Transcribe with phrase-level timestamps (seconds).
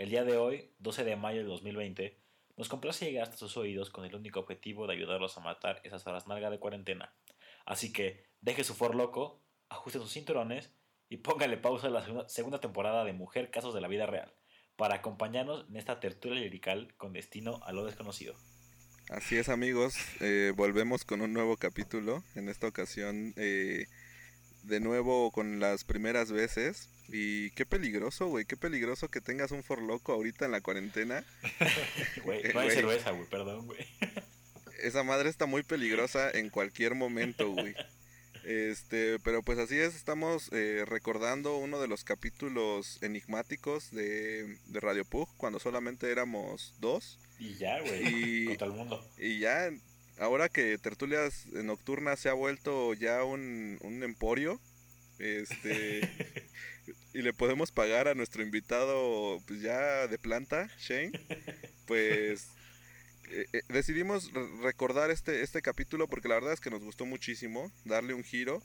[0.00, 2.16] El día de hoy, 12 de mayo de 2020,
[2.56, 6.06] nos complace llegar hasta sus oídos con el único objetivo de ayudarlos a matar esas
[6.06, 7.14] horas nalga de cuarentena.
[7.66, 10.70] Así que deje su for loco, ajuste sus cinturones
[11.10, 14.32] y póngale pausa a la segunda temporada de Mujer Casos de la Vida Real,
[14.76, 18.34] para acompañarnos en esta tertulia lirical con destino a lo desconocido.
[19.10, 19.96] Así es, amigos.
[20.22, 22.24] eh, volvemos con un nuevo capítulo.
[22.36, 23.84] En esta ocasión, eh,
[24.62, 26.88] de nuevo con las primeras veces.
[27.08, 28.44] Y qué peligroso, güey.
[28.44, 31.24] Qué peligroso que tengas un forloco ahorita en la cuarentena.
[32.24, 33.80] Güey, no hay cerveza, güey, perdón, güey.
[34.82, 37.74] Esa madre está muy peligrosa en cualquier momento, güey.
[38.44, 44.80] Este, pero pues así es, estamos eh, recordando uno de los capítulos enigmáticos de, de
[44.80, 47.18] Radio Pug, cuando solamente éramos dos.
[47.38, 48.02] Y ya, güey.
[48.06, 49.04] Y- Contra el mundo.
[49.18, 49.70] Y ya,
[50.20, 54.60] ahora que Tertulias Nocturnas se ha vuelto ya un, un emporio,
[55.18, 56.00] este,
[57.14, 61.12] y le podemos pagar a nuestro invitado pues ya de planta, Shane,
[61.86, 62.48] pues
[63.30, 67.06] eh, eh, decidimos re- recordar este, este capítulo porque la verdad es que nos gustó
[67.06, 68.62] muchísimo, darle un giro,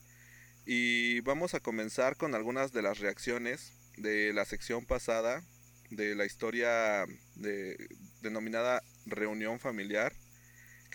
[0.65, 5.43] y vamos a comenzar con algunas de las reacciones de la sección pasada
[5.91, 7.77] de la historia de,
[8.21, 10.13] denominada reunión familiar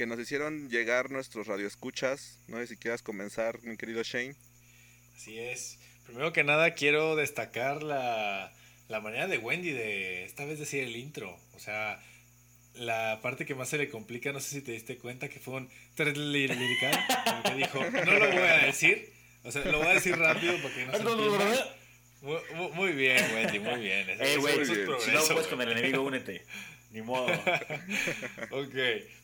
[0.01, 2.39] que nos hicieron llegar nuestros radioescuchas.
[2.49, 4.35] No sé si quieras comenzar, mi querido Shane.
[5.15, 5.79] Así es.
[6.07, 8.51] Primero que nada quiero destacar la,
[8.89, 11.39] la manera de Wendy de esta vez decir el intro.
[11.55, 12.03] O sea,
[12.73, 15.57] la parte que más se le complica, no sé si te diste cuenta que fue
[15.57, 19.13] un trrr lirical, como que dijo, no lo voy a decir.
[19.45, 21.77] O sea, lo voy a decir rápido porque no se entienda.
[22.23, 24.07] Muy, bien, Wendy, muy bien.
[24.39, 26.45] Güey, es si no, puedes con el enemigo, únete.
[26.91, 27.27] Ni modo.
[28.51, 28.75] Ok,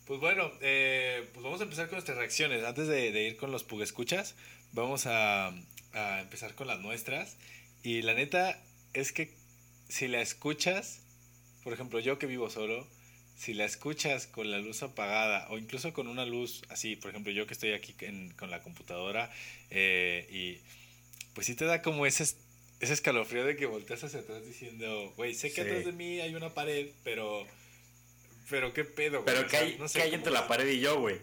[0.06, 2.62] pues bueno, eh, pues vamos a empezar con nuestras reacciones.
[2.64, 4.34] Antes de, de ir con los escuchas
[4.72, 5.48] vamos a,
[5.92, 7.36] a empezar con las nuestras.
[7.82, 8.58] Y la neta
[8.94, 9.34] es que
[9.88, 11.02] si la escuchas,
[11.64, 12.86] por ejemplo, yo que vivo solo,
[13.36, 17.32] si la escuchas con la luz apagada o incluso con una luz así, por ejemplo,
[17.32, 19.30] yo que estoy aquí en- con la computadora
[19.70, 20.60] eh, y
[21.34, 22.24] pues sí te da como ese,
[22.80, 25.60] ese escalofrío de que volteas hacia atrás diciendo, güey, sé que Sí.
[25.62, 27.46] atrás de mí hay una pared, pero...
[28.48, 29.34] Pero qué pedo, güey.
[29.34, 31.16] Pero que hay, no sé que hay entre la pared y yo, güey.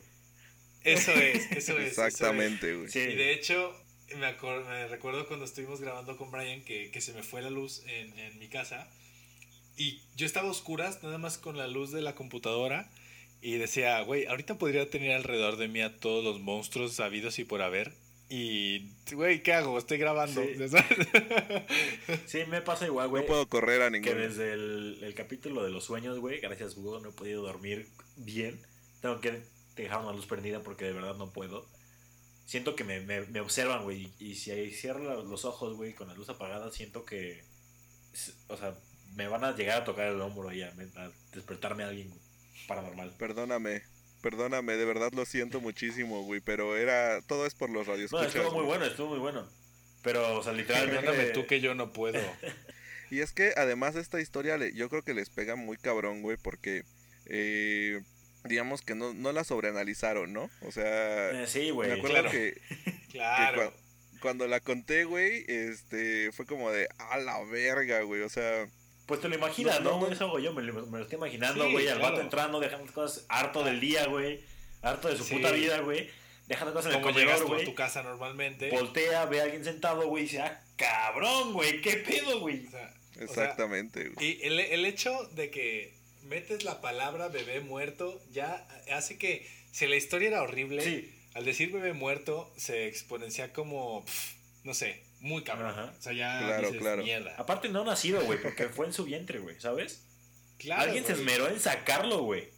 [0.84, 1.88] Eso es, eso es.
[1.88, 2.90] Exactamente, güey.
[2.90, 3.00] Sí.
[3.00, 3.74] Y de hecho,
[4.18, 7.50] me, acor- me recuerdo cuando estuvimos grabando con Brian que, que se me fue la
[7.50, 8.90] luz en, en mi casa.
[9.78, 12.92] Y yo estaba a oscuras, nada más con la luz de la computadora.
[13.42, 17.46] Y decía, güey, ahorita podría tener alrededor de mí a todos los monstruos sabidos y
[17.46, 17.94] por haber.
[18.36, 19.78] Y, güey, ¿qué hago?
[19.78, 20.42] Estoy grabando.
[22.26, 22.40] Sí.
[22.48, 23.22] me pasa igual, güey.
[23.22, 24.16] No puedo correr a Que ninguno.
[24.16, 28.60] desde el, el capítulo de los sueños, güey, gracias Google, no he podido dormir bien.
[29.04, 29.44] Tengo que
[29.76, 31.68] dejar una luz prendida porque de verdad no puedo.
[32.48, 34.12] Siento que me, me, me observan, güey.
[34.18, 37.44] Y si ahí cierro los ojos, güey, con la luz apagada, siento que.
[38.48, 38.76] O sea,
[39.14, 42.12] me van a llegar a tocar el hombro y a, a despertarme a alguien
[42.68, 43.14] paranormal.
[43.20, 43.84] Perdóname,
[44.24, 48.34] perdóname, de verdad lo siento muchísimo, güey, pero era todo es por los No, radioescuchas.
[48.34, 49.48] estuvo muy bueno, estuvo muy bueno.
[50.02, 51.02] Pero, o sea, literalmente.
[51.02, 52.20] Perdóname tú que yo no puedo.
[53.12, 56.38] Y es que además esta historia le- yo creo que les pega muy cabrón, güey,
[56.42, 56.84] porque
[57.26, 58.02] eh,
[58.46, 60.50] digamos que no, no la sobreanalizaron, ¿no?
[60.62, 61.90] O sea, Eh, sí, güey.
[61.90, 62.32] me acuerdo claro.
[62.32, 62.60] que,
[63.12, 63.62] que Claro.
[63.62, 63.74] cua-
[64.20, 68.68] cuando la conté, güey, este, fue como de, a la verga, güey, o sea,
[69.14, 70.08] Pues te lo imaginas, No.
[70.12, 71.88] Eso hago yo, me lo, me lo estoy imaginando, Sí, güey.
[71.88, 72.14] al claro.
[72.14, 74.40] vato entrando, dejando cosas harto del día, güey.
[74.82, 75.36] Harto de su Sí.
[75.36, 76.10] puta vida, güey.
[76.48, 77.66] Dejando cosas en el Como llegas comedor, tú a güey.
[77.66, 78.72] tu casa normalmente.
[78.72, 82.66] Voltea, ve a alguien sentado, güey, y dice, ah, cabrón, güey, qué pedo, güey.
[82.66, 84.28] O sea, exactamente, güey.
[84.28, 85.94] Y el, el hecho de que
[86.24, 91.14] metes la palabra bebé muerto ya hace que, si la historia era horrible, Sí.
[91.36, 94.04] al decir bebé muerto se exponencia como,
[94.64, 95.72] no sé, muy cabrón.
[95.72, 95.94] Ajá.
[95.98, 97.04] O sea, ya Claro, dices, claro.
[97.04, 97.34] mierda.
[97.38, 100.04] Aparte no ha nacido, güey, porque fue en su vientre, güey, ¿sabes?
[100.60, 102.50] Claro, Alguien se esmeró en sacarlo, güey.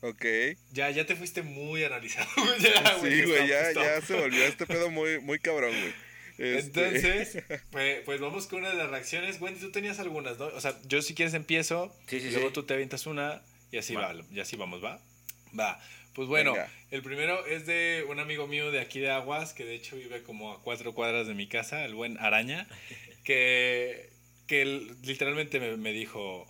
[0.00, 0.24] Ok.
[0.72, 2.28] Ya, ya te fuiste muy analizado.
[2.36, 5.92] güey, ya, Sí, güey, ya, ya se volvió este pedo muy, muy cabrón, güey.
[6.38, 9.40] Este, Entonces, pues, pues vamos con una de las reacciones.
[9.40, 10.46] Wendy, tú tenías algunas, ¿no?
[10.46, 12.54] O sea, yo si quieres empiezo, Sí, sí, y luego sí.
[12.54, 14.12] tú te avientas una y así Va.
[14.12, 14.22] va.
[14.32, 15.00] y así vamos, ¿va?
[15.58, 15.80] Va.
[16.18, 16.68] Pues bueno, Venga.
[16.90, 20.24] el primero es de un amigo mío de aquí de Aguas, que de hecho vive
[20.24, 22.66] como a cuatro cuadras de mi casa, el buen Araña,
[23.22, 24.10] que,
[24.48, 26.44] que él literalmente me, me dijo,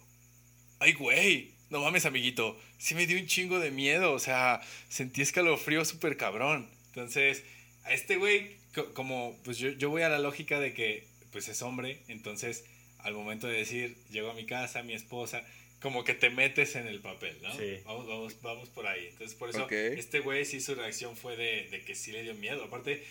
[0.78, 5.20] ay, güey, no mames, amiguito, sí me dio un chingo de miedo, o sea, sentí
[5.20, 6.70] escalofrío súper cabrón.
[6.86, 7.44] Entonces,
[7.84, 11.46] a este güey, co- como, pues yo, yo voy a la lógica de que, pues
[11.48, 12.64] es hombre, entonces,
[13.00, 15.44] al momento de decir, llego a mi casa, mi esposa,
[15.80, 17.52] como que te metes en el papel, ¿no?
[17.56, 17.80] Sí.
[17.84, 19.08] Vamos, vamos, vamos por ahí.
[19.08, 22.34] Entonces, por eso, este güey sí su reacción fue de, de que sí le dio
[22.34, 22.64] miedo.
[22.64, 23.04] Aparte,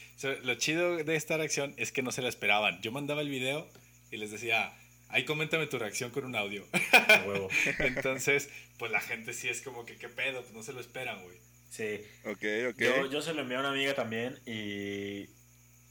[0.44, 2.82] lo chido de esta reacción es que no se la esperaban.
[2.82, 3.70] Yo mandaba el video
[4.12, 4.74] y les decía,
[5.10, 6.66] ahí coméntame tu reacción con un audio.
[6.92, 7.50] A huevo.
[7.80, 10.42] Entonces, pues la gente sí es como que, ¿qué pedo?
[10.42, 11.38] Pues no se lo esperan, güey.
[11.70, 12.02] Sí.
[12.26, 12.80] Ok, ok.
[12.80, 15.30] Yo, yo se lo envié a una amiga también y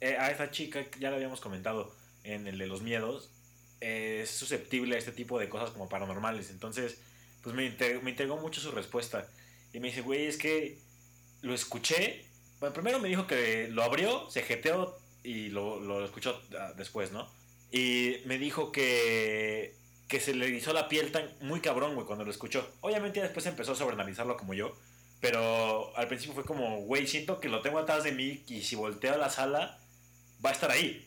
[0.00, 1.94] eh, a esa chica, ya lo habíamos comentado
[2.24, 3.30] en el de los miedos,
[3.80, 6.50] eh, es susceptible a este tipo de cosas como paranormales.
[6.50, 6.98] Entonces,
[7.42, 9.28] pues me, inte- me intrigó mucho su respuesta.
[9.72, 10.78] Y me dice, güey, es que
[11.42, 12.24] lo escuché.
[12.60, 17.12] Bueno, primero me dijo que lo abrió, se jeteó y lo, lo escuchó ah, después,
[17.12, 17.30] ¿no?
[17.70, 19.74] Y me dijo que,
[20.08, 22.66] que se le erizó la piel tan, muy cabrón, güey, cuando lo escuchó.
[22.80, 24.76] Obviamente después empezó a sobreanalizarlo como yo.
[25.20, 28.76] Pero al principio fue como, güey, siento que lo tengo atrás de mí y si
[28.76, 29.80] volteo a la sala,
[30.44, 31.06] va a estar ahí.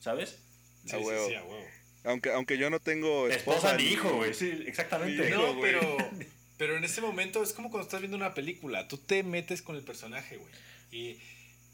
[0.00, 0.38] ¿Sabes?
[0.86, 1.64] Sí, A sí, sí, a huevo.
[2.04, 4.34] Aunque, aunque yo no tengo Esposa, esposa, ni hijo, güey.
[4.34, 5.28] Sí, exactamente.
[5.28, 5.96] Hijo, No, pero,
[6.58, 8.86] pero en ese momento es como cuando estás viendo una película.
[8.88, 10.52] Tú te metes con el personaje, güey.
[10.92, 11.18] Y,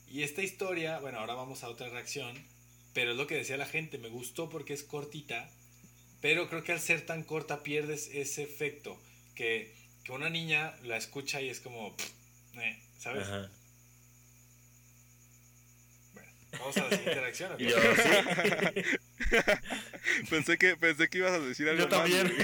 [0.09, 2.37] y esta historia, bueno, ahora vamos a otra reacción.
[2.95, 3.99] Pero es lo que decía la gente.
[3.99, 5.51] Me gustó porque es cortita.
[6.21, 9.01] Pero creo que al ser tan corta pierdes ese efecto.
[9.35, 9.75] Que,
[10.05, 11.97] que una niña la escucha y es como.
[11.97, 12.11] pff,
[12.59, 13.27] eh, ¿Sabes?
[13.27, 13.51] Ajá.
[16.59, 16.87] Vamos a.
[16.87, 16.93] ¿ok?
[17.59, 18.83] Y yo, sí.
[20.31, 22.33] Pensé que, pensé que ibas a decir algo Yo también.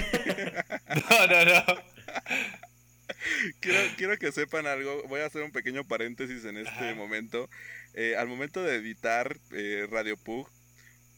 [1.09, 1.63] No, no, no.
[3.59, 5.03] Quiero, quiero que sepan algo.
[5.07, 6.95] Voy a hacer un pequeño paréntesis en este Ajá.
[6.95, 7.49] momento.
[7.93, 10.49] Eh, al momento de editar eh, Radio Pug,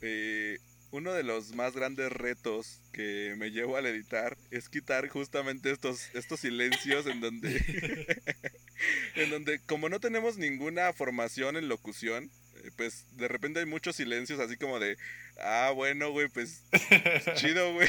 [0.01, 0.57] eh,
[0.91, 6.09] uno de los más grandes retos que me llevo al editar es quitar justamente estos,
[6.15, 8.21] estos silencios en donde,
[9.15, 12.31] en donde como no tenemos ninguna formación en locución,
[12.71, 14.97] pues de repente hay muchos silencios así como de,
[15.39, 16.63] ah, bueno, güey, pues
[17.35, 17.87] chido, güey.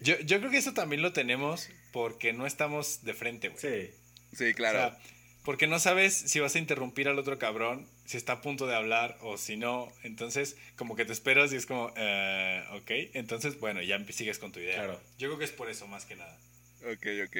[0.00, 3.60] Yo, yo creo que eso también lo tenemos porque no estamos de frente, güey.
[3.60, 3.90] Sí.
[4.36, 4.78] Sí, claro.
[4.78, 4.98] O sea,
[5.44, 8.76] porque no sabes si vas a interrumpir al otro cabrón, si está a punto de
[8.76, 9.92] hablar o si no.
[10.04, 12.90] Entonces, como que te esperas y es como, eh, ok.
[13.14, 14.76] Entonces, bueno, ya sigues con tu idea.
[14.76, 15.02] Claro.
[15.18, 16.38] Yo creo que es por eso más que nada.
[16.82, 17.36] ok, ok.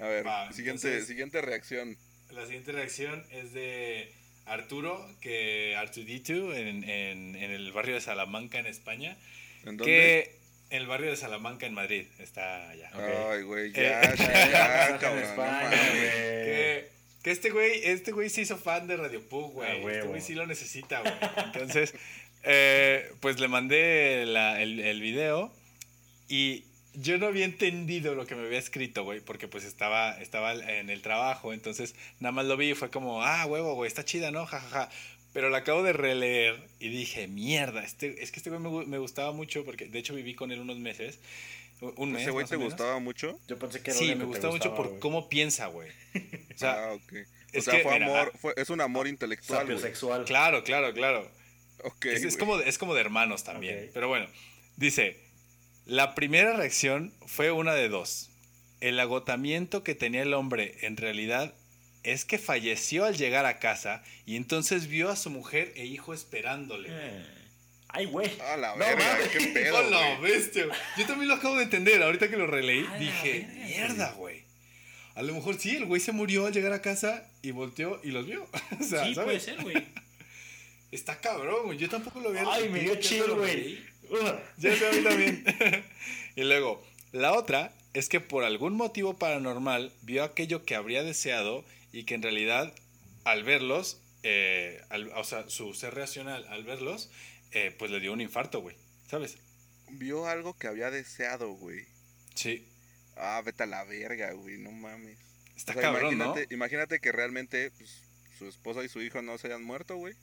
[0.00, 1.96] A ver, Va, siguiente, entonces- siguiente reacción.
[2.30, 4.12] La siguiente reacción es de
[4.48, 9.16] Arturo, que Artudito en, en, en el barrio de Salamanca, en España.
[9.64, 9.84] ¿En dónde?
[9.84, 10.38] Que
[10.70, 12.90] en el barrio de Salamanca, en Madrid, está allá.
[13.30, 14.14] Ay, güey, Eh, ya,
[14.92, 15.24] Ya, cabrón.
[15.24, 15.70] España.
[15.70, 16.88] Que,
[17.22, 19.68] que este güey, este güey se hizo fan de Radio Pug, güey.
[19.70, 21.12] Ah, este güey sí lo necesita, güey.
[21.46, 21.94] Entonces,
[22.44, 25.52] eh, pues le mandé la- el, el video
[26.28, 26.64] y
[27.00, 30.90] yo no había entendido lo que me había escrito, güey, porque pues estaba, estaba en
[30.90, 34.30] el trabajo, entonces nada más lo vi y fue como, ah, huevo, güey, está chida,
[34.30, 34.46] ¿no?
[34.46, 34.90] Ja, ja, ja.
[35.32, 38.86] Pero la acabo de releer y dije, mierda, este, es que este güey me, gu-
[38.86, 41.20] me gustaba mucho porque de hecho viví con él unos meses.
[41.80, 42.22] Un mes.
[42.22, 42.72] ¿Ese güey te menos.
[42.72, 43.38] gustaba mucho?
[43.46, 45.90] Yo pensé que era Sí, me gustaba mucho por cómo piensa, güey.
[46.54, 47.12] O sea, ah, ok.
[47.56, 49.60] O sea, que, fue mira, amor, ah, fue, es un amor intelectual.
[49.60, 50.24] Sapiosexual.
[50.24, 51.30] Claro, claro, claro.
[51.84, 53.84] Ok, es, como, de- es como de hermanos también.
[53.84, 53.90] Ok.
[53.94, 54.26] Pero bueno,
[54.76, 55.16] dice,
[55.88, 58.30] la primera reacción fue una de dos.
[58.80, 61.52] El agotamiento que tenía el hombre en realidad
[62.04, 66.14] es que falleció al llegar a casa y entonces vio a su mujer e hijo
[66.14, 66.88] esperándole.
[66.92, 67.26] Eh.
[67.88, 68.30] Ay, güey.
[68.42, 69.28] A la No verga, mames.
[69.30, 70.30] qué pedo, ¡Hola, güey.
[70.32, 70.66] bestia!
[70.96, 72.02] Yo también lo acabo de entender.
[72.02, 74.42] Ahorita que lo releí, A la dije, verga, mierda, güey.
[75.14, 78.10] A lo mejor sí, el güey se murió al llegar a casa y volteó y
[78.12, 78.46] los vio.
[78.80, 79.24] o sea, Sí, ¿sabes?
[79.24, 79.84] puede ser, güey.
[80.92, 81.78] Está cabrón, güey.
[81.78, 83.78] Yo tampoco lo había Ay, me dio chill, güey.
[84.58, 85.44] Ya sé, a mí también.
[86.36, 91.64] y luego, la otra es que por algún motivo paranormal vio aquello que habría deseado
[91.92, 92.72] y que en realidad
[93.24, 97.10] al verlos, eh, al- o sea, su ser racional al verlos,
[97.52, 98.76] eh, pues le dio un infarto, güey.
[99.10, 99.38] ¿Sabes?
[99.90, 101.86] Vio algo que había deseado, güey.
[102.34, 102.66] Sí.
[103.16, 105.18] Ah, vete a la verga, güey, no mames.
[105.56, 106.24] Está O sea, cabrón, ¿no?
[106.26, 108.02] imagínate, imagínate que realmente pues,
[108.38, 110.14] su esposa y su hijo no se hayan muerto, güey.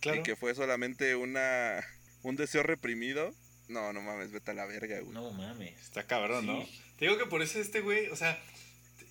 [0.00, 0.20] Claro.
[0.20, 1.84] Y que fue solamente una
[2.22, 3.32] un deseo reprimido.
[3.68, 5.12] No, no mames, vete a la verga, güey.
[5.12, 5.78] No mames.
[5.82, 6.66] Está cabrón, ¿no?
[6.98, 8.38] Te digo que por eso este güey, o sea,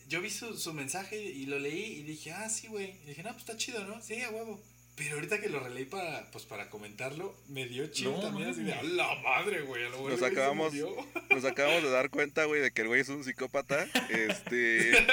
[0.08, 2.96] yo vi su, su mensaje y lo leí y dije, ah, sí, güey.
[3.04, 4.02] Y dije, no, pues está chido, ¿no?
[4.02, 4.60] Sí, a huevo.
[4.96, 8.50] Pero ahorita que lo releí para, pues, para comentarlo, me dio chido No, también.
[8.50, 9.84] Así de, a la madre, güey.
[9.86, 10.96] A lo mejor Nos güey acabamos- murió".
[11.30, 13.86] Nos acabamos de dar cuenta, güey, de que el güey es un psicópata.
[14.10, 14.92] Este.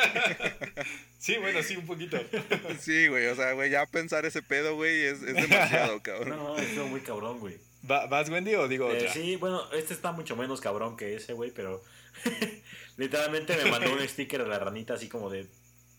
[1.19, 2.19] Sí, bueno, sí, un poquito.
[2.81, 6.29] Sí, güey, o sea, güey, ya pensar ese pedo, güey, es, es demasiado, cabrón.
[6.37, 7.57] No, no, estuvo muy cabrón, güey.
[7.91, 11.33] ¿Va- ¿Vas, Wendy, o digo Eh, sí, bueno, este está mucho menos cabrón que ese,
[11.33, 11.83] güey, pero
[12.97, 15.47] literalmente me mandó un sticker de la ranita así como de...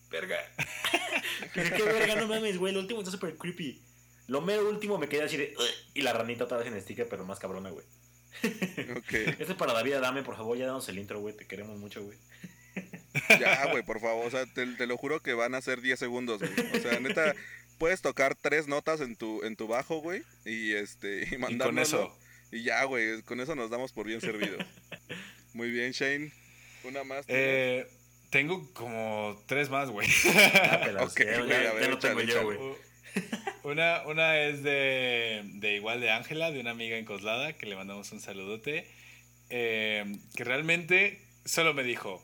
[0.10, 0.38] Verga.
[1.56, 3.82] Dije, qué verga, no mames, güey, lo último está súper creepy.
[4.28, 5.56] Lo mero último me quedé así de...
[5.94, 7.86] Y la ranita otra vez en sticker, pero más cabrona, güey.
[8.98, 9.14] Ok.
[9.14, 12.04] Este es para David Adame, por favor, ya danos el intro, güey, te queremos mucho,
[12.04, 12.18] güey.
[13.40, 14.26] Ya, güey, por favor.
[14.26, 16.52] O sea, te, te lo juro que van a ser 10 segundos, güey.
[16.78, 17.34] O sea, neta,
[17.78, 20.24] puedes tocar tres notas en tu, en tu bajo, güey.
[20.46, 22.16] Y este, y Y con eso.
[22.52, 24.66] Y ya, güey, con eso nos damos por bien servidos.
[25.54, 26.32] Muy bien, Shane.
[26.84, 27.26] Una más.
[27.28, 27.88] Eh,
[28.30, 30.08] tengo como tres más, güey.
[30.54, 32.58] Dátelas, Ok, ya, güey, ya- a ya ver, lo tengo yo, güey.
[33.64, 37.76] Una, una es de, de igual de Ángela, de una amiga en Coslada, que le
[37.76, 38.88] mandamos un saludote.
[39.50, 42.24] eh, que realmente solo me dijo: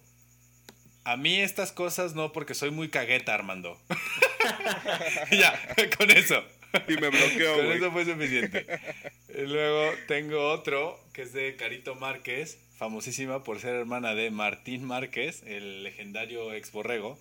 [1.03, 3.79] A mí estas cosas no, porque soy muy cagueta, Armando.
[5.31, 5.59] ya,
[5.97, 6.43] con eso.
[6.87, 8.65] Y me bloqueó, Con eso fue suficiente.
[9.29, 14.83] Y luego tengo otro que es de Carito Márquez, famosísima por ser hermana de Martín
[14.85, 17.19] Márquez, el legendario ex borrego.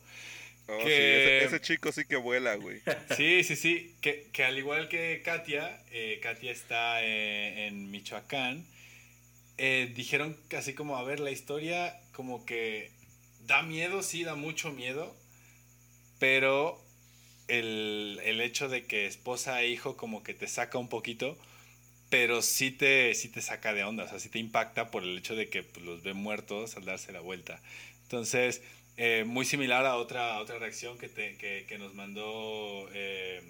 [0.69, 2.81] Oh, sí, ese, ese chico sí que vuela, güey.
[3.17, 3.97] Sí, sí, sí.
[4.01, 8.65] Que, que al igual que Katia, eh, Katia está eh, en Michoacán.
[9.59, 12.93] eh, dijeron así como, a ver, la historia como que
[13.51, 15.13] da miedo, sí, da mucho miedo.
[16.21, 16.81] Pero
[17.49, 21.37] el, el hecho de que esposa e hijo como que te saca un poquito.
[22.11, 25.19] Pero sí te, sí te saca de onda, o sea, sí te impacta por el
[25.19, 27.61] hecho de que pues, los ve muertos al darse la vuelta.
[28.03, 28.63] Entonces,
[28.97, 33.43] eh, muy similar a otra, otra reacción que, te, que, que nos mandó eh,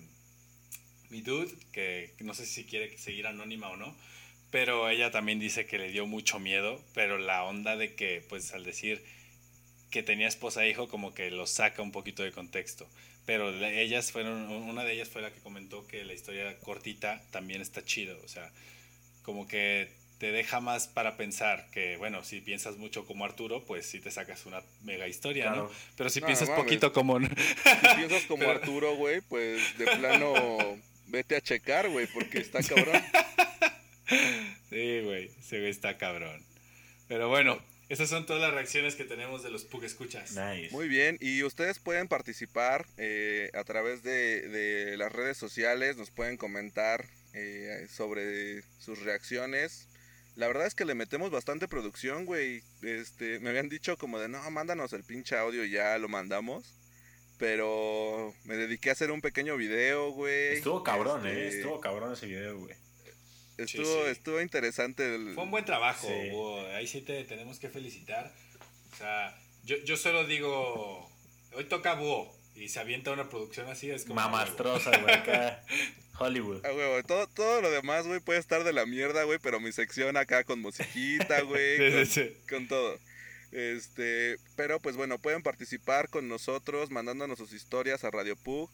[1.09, 3.97] mi dude, que no sé si quiere seguir anónima o no,
[4.51, 8.53] pero ella también dice que le dio mucho miedo, pero la onda de que, pues
[8.53, 9.03] al decir
[9.91, 12.89] que tenía esposa e hijo, como que lo saca un poquito de contexto.
[13.27, 17.23] Pero la- ellas fueron, una de ellas fue la que comentó que la historia cortita
[17.31, 18.51] también está chido, o sea,
[19.23, 23.87] como que te deja más para pensar que, bueno, si piensas mucho como Arturo, pues
[23.87, 25.65] sí te sacas una mega historia, Claro.
[25.65, 25.71] ¿no?
[25.97, 26.65] Pero si No, piensas mames.
[26.65, 27.19] poquito como...
[27.21, 27.27] Si
[27.97, 33.03] piensas como Pero- Arturo, güey, pues de plano vete a checar, güey, porque está cabrón.
[34.71, 36.45] sí, güey, ese güey está cabrón.
[37.09, 37.59] Pero bueno,
[37.91, 40.31] esas son todas las reacciones que tenemos de los Pug Escuchas.
[40.31, 40.71] Nice.
[40.71, 46.11] Muy bien, y ustedes pueden participar eh, a través de, de las redes sociales, nos
[46.11, 47.05] pueden comentar
[47.35, 49.89] eh, sobre sus reacciones.
[50.37, 52.63] La verdad es que le metemos bastante producción, güey.
[52.83, 56.77] Este, me habían dicho como de, no, mándanos el pinche audio y ya lo mandamos.
[57.39, 60.55] Pero me dediqué a hacer un pequeño video, güey.
[60.55, 61.47] Estuvo cabrón, eh.
[61.47, 62.75] Este, Estuvo cabrón ese video, güey.
[63.65, 64.11] Estuvo, sí.
[64.11, 65.15] estuvo interesante.
[65.15, 65.35] El...
[65.35, 66.31] Fue un buen trabajo, Sí.
[66.31, 66.67] Hugo.
[66.75, 68.33] Ahí sí te tenemos que felicitar.
[68.93, 71.11] O sea, yo, yo solo digo,
[71.55, 74.17] hoy toca Búho y se avienta una producción así, es como...
[74.17, 75.65] Mamastrosa, güey, acá.
[76.19, 76.61] Hollywood.
[76.65, 79.73] Ah, güey, todo, todo lo demás, güey, puede estar de la mierda, güey, pero mi
[79.73, 82.99] sección acá con musiquita, güey, Sí, con, con todo.
[83.53, 88.71] Este, pero pues bueno, pueden participar con nosotros mandándonos sus historias a Radio Pug,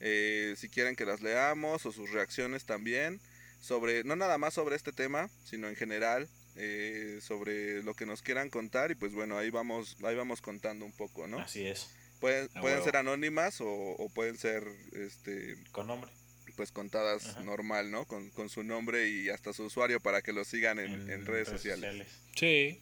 [0.00, 3.20] eh, si quieren que las leamos o sus reacciones también,
[3.64, 8.20] sobre, no nada más sobre este tema, sino en general, eh, sobre lo que nos
[8.20, 11.38] quieran contar y pues bueno, ahí vamos, ahí vamos contando un poco, ¿no?
[11.40, 11.88] Así es.
[12.20, 12.84] Pueden, pueden huevo.
[12.84, 16.10] ser anónimas o, o pueden ser, este, Con nombre.
[16.56, 17.42] pues contadas Ajá.
[17.42, 18.06] normal, ¿no?
[18.06, 21.48] Con, con su nombre y hasta su usuario para que lo sigan en, en redes
[21.48, 22.06] sociales.
[22.36, 22.78] Sí,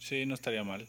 [0.00, 0.88] sí, no estaría mal.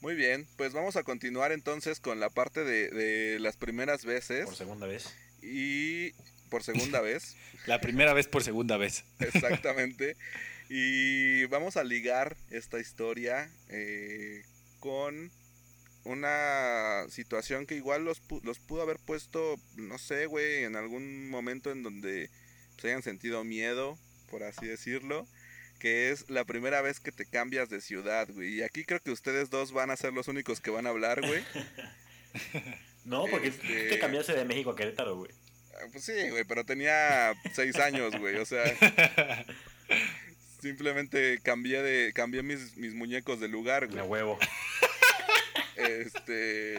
[0.00, 4.46] Muy bien, pues vamos a continuar entonces con la parte de, de las primeras veces
[4.46, 5.14] Por segunda vez.
[5.42, 6.12] y
[6.50, 9.04] por segunda vez, La primera vez por segunda vez.
[9.20, 10.16] exactamente.
[10.68, 14.42] Y vamos a ligar esta historia eh,
[14.78, 15.30] con
[16.04, 21.28] una situación que igual los, pu- los pudo haber puesto, no sé, güey, en algún
[21.28, 22.30] momento en donde
[22.78, 23.98] se hayan sentido miedo,
[24.30, 25.26] por así decirlo,
[25.78, 28.54] que es la primera vez que te cambias de ciudad, güey.
[28.54, 31.20] Y aquí creo que ustedes dos van a ser los únicos que van a hablar,
[31.20, 31.42] güey.
[33.04, 35.30] No, porque Este- tú te cambiaste de México a Querétaro, güey.
[35.92, 38.64] Pues sí, güey, pero tenía seis años, güey, o sea...
[40.60, 43.98] Simplemente cambié de cambié mis, mis muñecos de lugar, güey.
[43.98, 44.38] A huevo.
[45.76, 46.76] Este,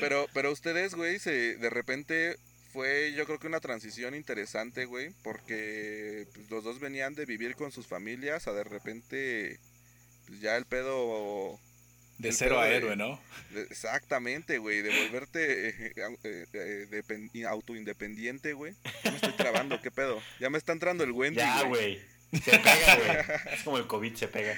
[0.00, 2.36] pero, pero ustedes, güey, se, de repente
[2.72, 7.56] fue, yo creo que una transición interesante, güey, porque pues, los dos venían de vivir
[7.56, 9.58] con sus familias a de repente,
[10.26, 11.58] pues ya el pedo,
[12.18, 13.20] De El cero a de- héroe, ¿no?
[13.50, 15.92] de- exactamente, güey, de volverte eh,
[16.22, 17.02] eh,
[17.34, 18.74] eh, autoindependiente, güey.
[19.02, 20.22] Ya me estoy trabando, ¿qué pedo?
[20.38, 22.00] Ya me está entrando el Wendy, Ya, güey.
[22.32, 23.54] Se pega, güey.
[23.54, 24.56] Es como el COVID se pega.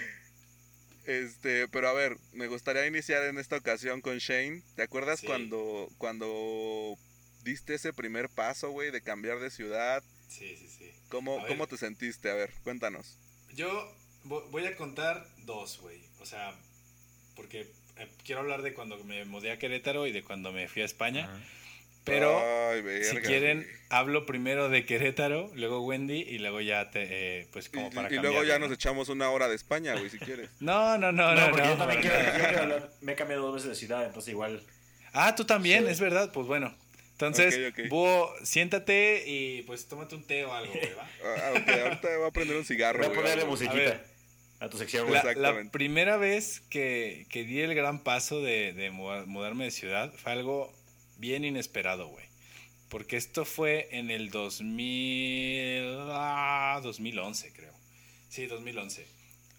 [1.07, 4.63] Este, pero a ver, me gustaría iniciar en esta ocasión con Shane.
[4.75, 5.27] ¿Te acuerdas Sí.
[5.27, 6.99] cuando, cuando
[7.45, 10.03] diste ese primer paso, güey, de cambiar de ciudad?
[10.29, 10.93] Sí, sí, sí.
[11.09, 11.49] ¿Cómo, A ver.
[11.49, 12.29] ¿Cómo te sentiste?
[12.31, 13.19] A ver, cuéntanos.
[13.55, 13.69] Yo
[14.25, 16.03] vo- voy a contar dos, güey.
[16.19, 16.59] O sea,
[17.37, 17.67] porque
[17.99, 20.85] eh, quiero hablar de cuando me mudé a Querétaro y de cuando me fui a
[20.87, 21.25] España.
[21.27, 21.41] Ajá.
[22.05, 22.39] Pero
[22.71, 23.71] Ay, verga, si quieren, güey.
[23.89, 28.09] hablo primero de Querétaro, luego Wendy y luego ya te, eh, pues Y, como para
[28.09, 28.75] y luego ya cambiarle, nos ¿no?
[28.77, 30.49] echamos una hora de España, güey, si quieres.
[30.61, 31.51] No, no, no, No, no.
[31.51, 32.91] porque no, yo también quiero, yo quiero hablar.
[33.01, 34.63] Me he cambiado dos veces de ciudad, entonces igual.
[35.13, 35.91] Ah, tú también, Sí.
[35.91, 36.31] es verdad.
[36.33, 36.73] Pues bueno.
[37.13, 37.89] Entonces, Ok, ok.
[37.89, 41.11] Búho, siéntate y pues tómate un té o algo, güey, ¿va?
[41.25, 44.05] Ah, ok, ahorita voy a prender un cigarro, Voy a ponerle musiquita A ver.
[44.61, 45.11] A, tu sección.
[45.13, 50.13] La, primera vez que, que di el gran paso de, de mu- mudarme de ciudad
[50.15, 50.73] fue algo
[51.19, 52.25] bien inesperado, güey.
[52.89, 57.73] Porque esto fue en el 2000, ah, 2011, creo.
[58.29, 59.07] Sí, 2011.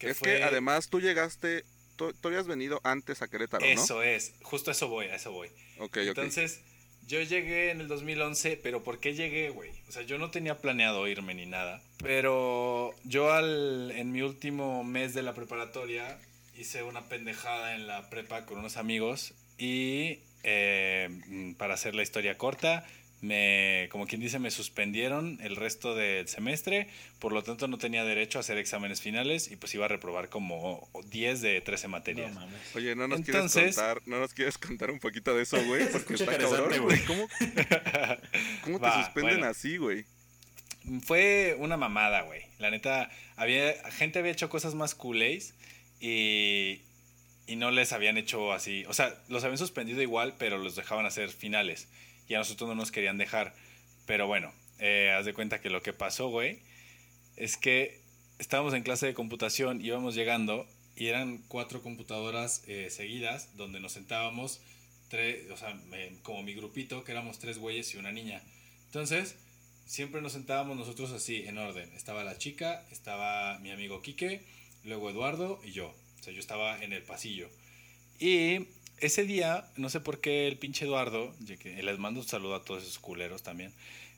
[0.00, 1.64] Es fue- que además tú llegaste,
[1.96, 3.70] tú, tú habías venido antes a Querétaro, ¿no?
[3.72, 5.48] Eso es, justo a eso voy, a eso voy.
[5.78, 5.98] Ok, ok.
[6.08, 6.60] Entonces,
[7.08, 9.70] yo llegué en el 2011, pero ¿por qué llegué, güey?
[9.88, 11.80] O sea, yo no tenía planeado irme ni nada.
[12.02, 16.18] Pero yo al, en mi último mes de la preparatoria
[16.56, 21.08] hice una pendejada en la prepa con unos amigos y eh,
[21.56, 22.84] para hacer la historia corta,
[23.20, 26.86] me, como quien dice, me suspendieron el resto del semestre,
[27.18, 30.28] por lo tanto no tenía derecho a hacer exámenes finales y pues iba a reprobar
[30.28, 32.32] como 10 de 13 materias.
[32.32, 32.60] No mames.
[32.76, 35.86] Oye, ¿no nos Entonces- quieres contar, no nos quieres contar un poquito de eso, güey?
[35.90, 36.78] Porque está cabrón, güey.
[36.78, 37.04] güey.
[37.06, 37.26] ¿Cómo,
[38.62, 39.50] cómo te Va, suspenden bueno.
[39.50, 40.04] así, güey?
[41.04, 42.42] Fue una mamada, güey.
[42.58, 45.54] La neta, había, gente había hecho cosas más culés
[46.00, 46.80] y,
[47.46, 48.84] y no les habían hecho así.
[48.88, 51.88] O sea, los habían suspendido igual, pero los dejaban hacer finales.
[52.28, 53.54] Y a nosotros no nos querían dejar.
[54.06, 56.60] Pero bueno, eh, haz de cuenta que lo que pasó, güey,
[57.36, 58.00] es que
[58.38, 60.66] estábamos en clase de computación, íbamos llegando
[60.96, 64.60] y eran cuatro computadoras eh, seguidas donde nos sentábamos,
[65.08, 65.80] tres, o sea,
[66.22, 68.42] como mi grupito, que éramos tres güeyes y una niña.
[68.86, 69.36] Entonces,
[69.86, 71.90] siempre nos sentábamos nosotros así, en orden.
[71.94, 74.42] Estaba la chica, estaba mi amigo Quique,
[74.84, 75.94] luego Eduardo y yo.
[76.20, 77.48] O sea, yo estaba en el pasillo.
[78.18, 78.66] Y
[79.00, 81.34] ese día, no sé por qué el pinche Eduardo,
[81.64, 83.72] les mando un saludo a todos esos culeros también.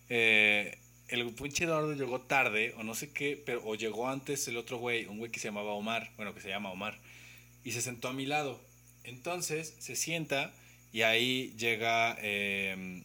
[0.09, 4.57] eh, el pinche Eduardo llegó tarde, o no sé qué, pero o llegó antes el
[4.57, 6.99] otro güey, un güey que se llamaba Omar, bueno, que se llama Omar,
[7.65, 8.61] y se sentó a mi lado.
[9.03, 10.55] Entonces se sienta
[10.93, 13.03] y ahí llega, eh,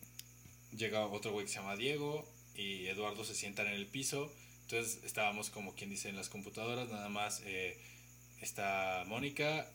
[0.75, 4.31] llega otro güey que se llama Diego y Eduardo se sientan en el piso.
[4.63, 7.77] Entonces estábamos como quien dice en las computadoras, nada más eh,
[8.41, 9.67] está Mónica,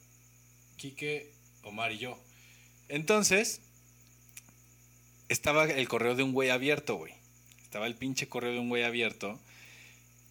[0.77, 2.18] Quique, Omar y yo.
[2.88, 3.61] Entonces,
[5.29, 7.14] estaba el correo de un güey abierto, güey.
[7.62, 9.38] Estaba el pinche correo de un güey abierto.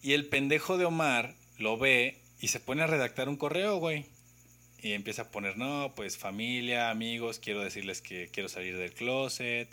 [0.02, 4.06] Y el pendejo de Omar lo ve y se pone a redactar un correo, güey.
[4.82, 9.68] Y empieza a poner, no, pues familia, amigos, quiero decirles que quiero salir del closet.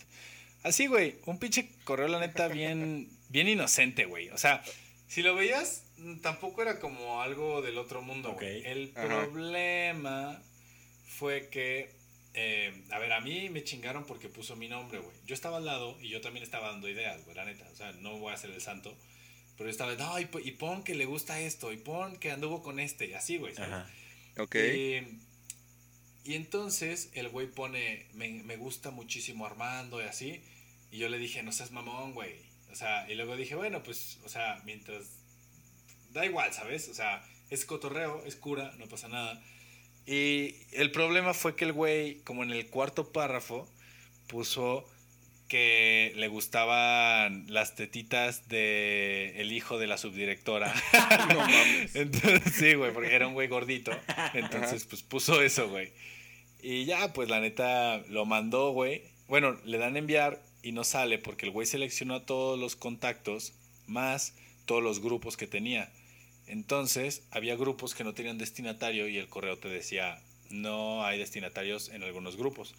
[0.63, 4.30] Así, güey, un pinche correo, la neta, bien, bien inocente, güey.
[4.30, 4.63] O sea,
[5.08, 5.84] si lo veías,
[6.22, 8.65] tampoco era como algo del otro mundo, güey.
[8.65, 9.08] El Ajá.
[9.08, 10.41] problema
[11.17, 11.89] fue que,
[12.34, 15.15] eh, a ver, a mí me chingaron porque puso mi nombre, güey.
[15.25, 17.67] Yo estaba al lado y yo también estaba dando ideas, güey, la neta.
[17.71, 18.95] O sea, no voy a ser el santo.
[19.56, 22.62] Pero yo estaba, no, y, y pon que le gusta esto, y pon que anduvo
[22.62, 23.56] con este, y así, güey.
[23.58, 23.89] Ajá.
[24.38, 24.56] Ok.
[24.56, 25.19] Y,
[26.25, 30.43] y entonces el güey pone, me, me gusta muchísimo Armando y así.
[30.91, 32.36] Y yo le dije, no seas mamón, güey.
[32.71, 35.06] O sea, y luego dije, bueno, pues, o sea, mientras...
[36.12, 36.88] Da igual, ¿sabes?
[36.89, 39.41] O sea, es cotorreo, es cura, no pasa nada.
[40.08, 43.70] Y el problema fue que el güey, como en el cuarto párrafo,
[44.28, 44.88] puso
[45.50, 50.74] que le gustaban las tetitas de el hijo de la subdirectora.
[51.30, 51.96] no mames.
[51.96, 53.91] Entonces, sí, güey, porque era un güey gordito.
[54.34, 55.91] Entonces, pues puso eso, güey.
[56.62, 59.04] Y ya, pues la neta lo mandó, güey.
[59.28, 62.76] Bueno, le dan a enviar y no sale porque el güey seleccionó a todos los
[62.76, 63.54] contactos
[63.88, 64.34] más
[64.65, 65.91] todos los grupos que tenía.
[66.48, 71.90] Entonces, había grupos que no tenían destinatario y el correo te decía, no hay destinatarios
[71.90, 72.74] en algunos grupos.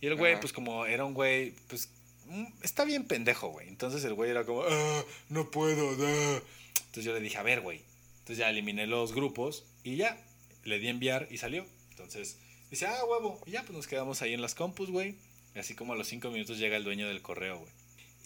[0.00, 0.40] Y el güey, Ajá.
[0.40, 1.88] pues como era un güey, pues
[2.26, 3.68] mm, está bien pendejo, güey.
[3.68, 6.42] Entonces el güey era como, "Ah, no puedo, ah".
[6.76, 7.80] Entonces yo le dije, a ver, güey.
[8.18, 10.20] Entonces ya eliminé los grupos y ya,
[10.64, 11.64] le di a enviar y salió.
[11.90, 12.38] Entonces
[12.70, 13.40] dice, ah, huevo.
[13.46, 15.14] Y ya, pues nos quedamos ahí en las compus, güey.
[15.54, 17.72] Y así como a los cinco minutos llega el dueño del correo, güey.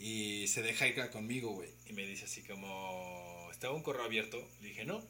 [0.01, 1.69] Y se deja ir conmigo, güey.
[1.87, 3.30] Y me dice así como,
[3.61, 4.43] ¿estaba un correo abierto?
[4.63, 5.05] Le dije, no.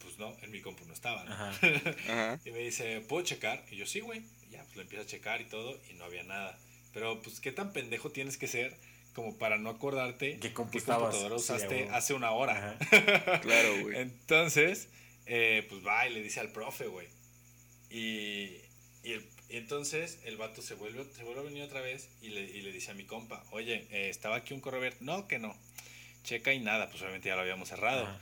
[0.00, 1.22] Pues no, en mi compu no estaba.
[1.24, 1.32] ¿no?
[1.34, 1.50] Ajá.
[2.08, 2.40] Ajá.
[2.46, 3.62] Y me dice, ¿puedo checar?
[3.70, 4.22] Y yo, sí, güey.
[4.50, 6.58] Ya, pues lo empiezo a checar y todo, y no había nada.
[6.94, 8.74] Pero, pues, ¿qué tan pendejo tienes que ser
[9.14, 11.02] como para no acordarte ¿Qué compu estabas?
[11.14, 12.78] computadora usaste hace una hora?
[13.42, 13.98] Claro, güey.
[13.98, 14.88] Entonces,
[15.26, 17.08] eh, pues va y le dice al profe, güey.
[17.90, 18.60] Y,
[19.02, 22.28] y, el- y entonces el vato se vuelve, se vuelve a venir otra vez y
[22.28, 24.98] le, y le dice a mi compa, oye, eh, estaba aquí un correo abierto.
[25.04, 25.54] No, que no.
[26.24, 28.04] Checa y nada, pues obviamente ya lo habíamos cerrado.
[28.04, 28.18] Ajá.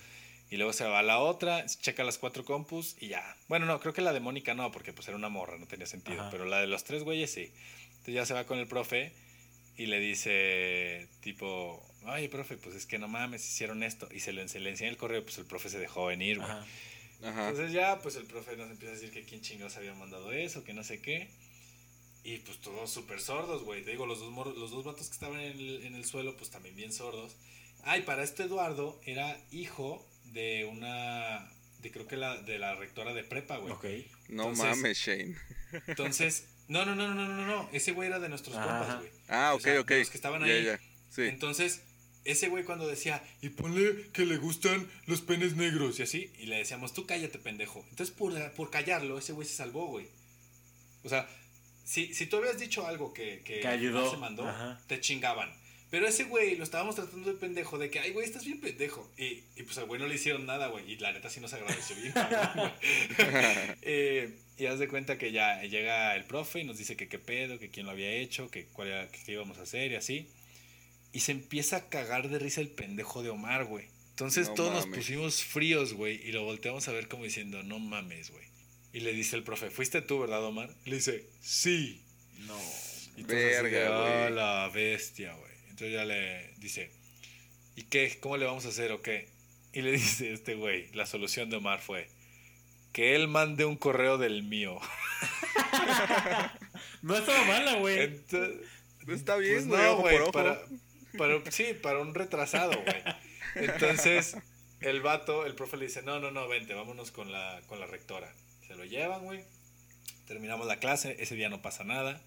[0.50, 3.36] Y luego se va a la otra, checa las cuatro compus y ya.
[3.48, 5.86] Bueno, no, creo que la de Mónica no, porque pues era una morra, no tenía
[5.86, 6.20] sentido.
[6.20, 6.30] Ajá.
[6.30, 7.50] Pero la de los tres güeyes sí.
[7.92, 9.12] Entonces ya se va con el profe
[9.78, 14.08] y le dice, tipo, oye, profe, pues es que no mames, hicieron esto.
[14.12, 16.50] Y se le, se le enseña el correo, pues el profe se dejó venir, güey.
[16.50, 16.66] Ajá.
[17.24, 17.48] Ajá.
[17.48, 20.64] Entonces ya, pues el profe nos empieza a decir que quién chingados había mandado eso,
[20.64, 21.30] que no sé qué.
[22.24, 23.82] Y pues todos súper sordos, güey.
[23.84, 26.50] Te digo, los dos, los dos vatos que estaban en el, en el suelo, pues
[26.50, 27.36] también bien sordos.
[27.84, 33.12] Ay, para este Eduardo era hijo de una, de creo que la, de la rectora
[33.12, 33.72] de prepa, güey.
[33.72, 33.84] Ok.
[34.28, 35.36] No entonces- mames, Shane.
[35.86, 37.68] Entonces, no, no, no, no, no, no, no.
[37.72, 38.66] Ese güey era de nuestros Ajá.
[38.78, 39.10] compas, güey.
[39.28, 39.88] Ah, O ok, sea, ok.
[39.88, 40.64] de los que estaban ahí.
[40.64, 40.78] ya.
[41.10, 41.22] Sí.
[41.22, 41.82] Entonces,
[42.24, 46.46] ese güey cuando decía, y ponle que le gustan los penes negros y así, y
[46.46, 47.84] le decíamos, tú cállate, pendejo.
[47.90, 50.08] Entonces, por, por callarlo, ese güey se salvó, güey.
[51.02, 51.28] O sea,
[51.84, 54.02] si, si tú habías dicho algo que, que, Que ayudó.
[54.04, 54.80] no se mandó, Ajá.
[54.86, 55.52] te chingaban.
[55.92, 59.08] Pero ese güey lo estábamos tratando de pendejo, de que, ay, güey, estás bien pendejo.
[59.18, 60.90] Y, y pues al güey no le hicieron nada, güey.
[60.90, 62.72] Y la neta sí nos agradeció bien, cabrón.
[63.82, 67.18] Eh, y haz de cuenta que ya llega el profe y nos dice que qué
[67.18, 69.96] pedo, que quién lo había hecho, que cuál era, que qué íbamos a hacer y
[69.96, 70.28] así.
[71.12, 73.86] Y se empieza a cagar de risa el pendejo de Omar, güey.
[74.10, 74.98] Entonces No todos nos mames.
[74.98, 78.44] pusimos fríos, güey, y lo volteamos a ver como diciendo, no mames, güey.
[78.94, 80.74] Y le dice el profe, ¿fuiste tú, verdad, Omar?
[80.86, 82.00] Y le dice, sí.
[82.46, 82.58] No.
[83.16, 84.34] Y Verga, "Ah, güey.
[84.34, 85.51] la bestia, güey.
[85.72, 86.90] Entonces ya le dice,
[87.76, 88.18] ¿y qué?
[88.20, 89.28] ¿Cómo le vamos a hacer o qué?
[89.72, 92.08] Y le dice este güey, la solución de Omar fue
[92.92, 94.78] que él mande un correo del mío.
[97.02, 97.98] No estaba mala, güey.
[98.00, 98.60] Entonces,
[99.08, 100.32] Está bien, pues güey, no, ojo güey, por ojo.
[100.32, 100.60] para,
[101.18, 103.02] para- sí, para un retrasado, güey.
[103.56, 104.36] Entonces,
[104.80, 107.86] el vato, el profe le dice, no, no, no, vente, vámonos con la, con la
[107.86, 108.32] rectora.
[108.68, 109.44] Se lo llevan, güey.
[110.26, 112.20] Terminamos la clase, ese día no pasa nada.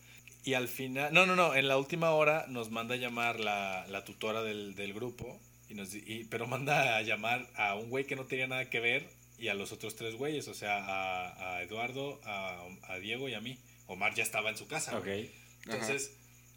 [0.45, 3.85] Y al final, no, no, no, en la última hora nos manda a llamar la,
[3.89, 7.89] la tutora del, del grupo, y nos, di- y- pero manda a llamar a un
[7.89, 10.77] güey que no tenía nada que ver y a los otros tres güeyes, o sea,
[10.85, 13.57] a, a Eduardo, a, a Diego y a mí.
[13.87, 14.95] Omar ya estaba en su casa.
[14.97, 15.03] Ok.
[15.05, 15.31] güey.
[15.65, 16.15] Entonces,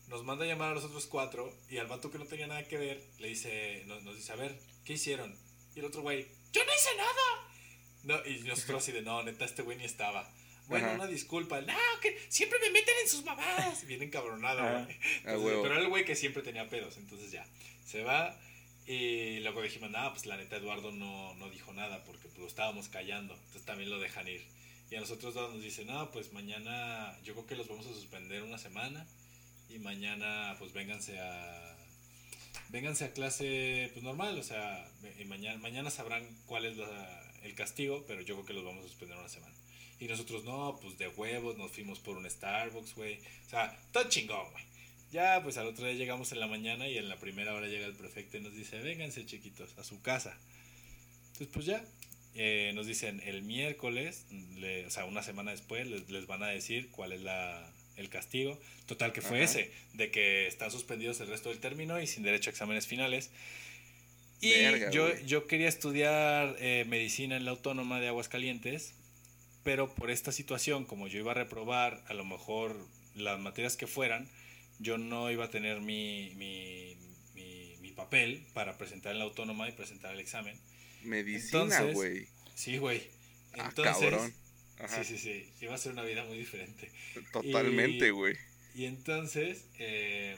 [0.09, 2.62] nos manda a llamar a los otros cuatro y al vato que no tenía nada
[2.68, 5.35] que ver le dice, nos, nos dice, a ver, ¿qué hicieron?
[5.74, 7.12] Y el otro güey, yo no hice nada.
[8.05, 10.31] No, y nosotros así de, no, neta, este güey ni estaba.
[10.68, 10.94] Bueno, Ajá.
[10.96, 11.61] una disculpa.
[11.62, 13.87] No, que siempre me meten en sus mamadas.
[13.87, 14.96] Bien encabronado, güey.
[15.24, 16.96] Pero era el güey que siempre tenía pedos.
[16.98, 17.46] Entonces ya,
[17.87, 18.38] se va.
[18.87, 22.46] Y luego dijimos, nada, pues la neta Eduardo no, no dijo nada porque pues, lo
[22.46, 23.35] estábamos callando.
[23.35, 24.42] Entonces también lo dejan ir.
[24.90, 27.92] Y a nosotros dos nos dicen, no, pues mañana yo creo que los vamos a
[27.92, 29.07] suspender una semana.
[29.68, 31.76] Y mañana pues vénganse a...
[32.70, 34.87] Vénganse a clase pues normal, o sea,
[35.18, 38.85] y mañana, mañana sabrán cuál es la- el castigo, pero yo creo que los vamos
[38.85, 39.54] a suspender una semana.
[40.00, 43.18] Y nosotros no, pues de huevos, nos fuimos por un Starbucks, güey.
[43.46, 44.64] O sea, todo chingón, güey.
[45.11, 47.87] Ya, pues al otro día llegamos en la mañana y en la primera hora llega
[47.87, 50.37] el prefecto y nos dice, vénganse chiquitos, a su casa.
[51.32, 51.84] Entonces, pues ya,
[52.34, 56.48] eh, nos dicen el miércoles, le- o sea, una semana después, les, les van a
[56.48, 58.61] decir cuál es la, el castigo.
[58.87, 59.44] Total, que fue Ajá.
[59.44, 63.30] ese, de que están suspendidos el resto del término y sin derecho a exámenes finales.
[64.40, 68.94] Y Verga, yo, yo quería estudiar eh, medicina en la Autónoma de Aguascalientes,
[69.68, 72.74] pero por esta situación, como yo iba a reprobar a lo mejor
[73.14, 74.26] las materias que fueran,
[74.78, 76.96] yo no iba a tener mi, mi,
[77.35, 80.59] mi, mi papel para presentar en la Autónoma y presentar el examen.
[81.02, 82.28] Medicina, güey.
[82.54, 83.02] Sí, güey.
[83.59, 84.35] Ah, Entonces, cabrón.
[84.78, 85.04] Ajá.
[85.04, 85.52] Sí, sí, sí.
[85.61, 86.90] Iba a ser una vida muy diferente.
[87.31, 88.37] Totalmente, y- güey.
[88.74, 90.35] Y entonces, eh,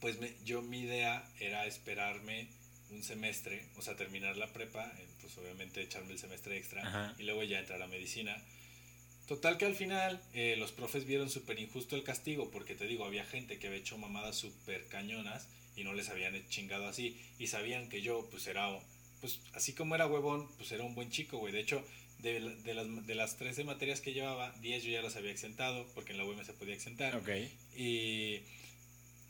[0.00, 2.48] pues me- yo mi idea era esperarme
[2.90, 7.14] un semestre, o sea, terminar la prepa, eh, pues obviamente echarme el semestre extra Ajá.
[7.18, 8.36] y luego ya entrar a medicina.
[9.26, 13.04] Total que al final eh, los profes vieron súper injusto el castigo, porque te digo,
[13.04, 17.46] había gente que había hecho mamadas súper cañonas y no les habían chingado así, y
[17.46, 18.68] sabían que yo, pues era,
[19.20, 21.52] pues así como era huevón, pues era un buen chico, güey.
[21.52, 21.84] De hecho,
[22.18, 25.86] de, de las, de las 13 materias que llevaba, 10 yo ya las había exentado,
[25.94, 27.16] porque en la UM se podía exentar.
[27.16, 27.28] Ok.
[27.76, 28.40] Y,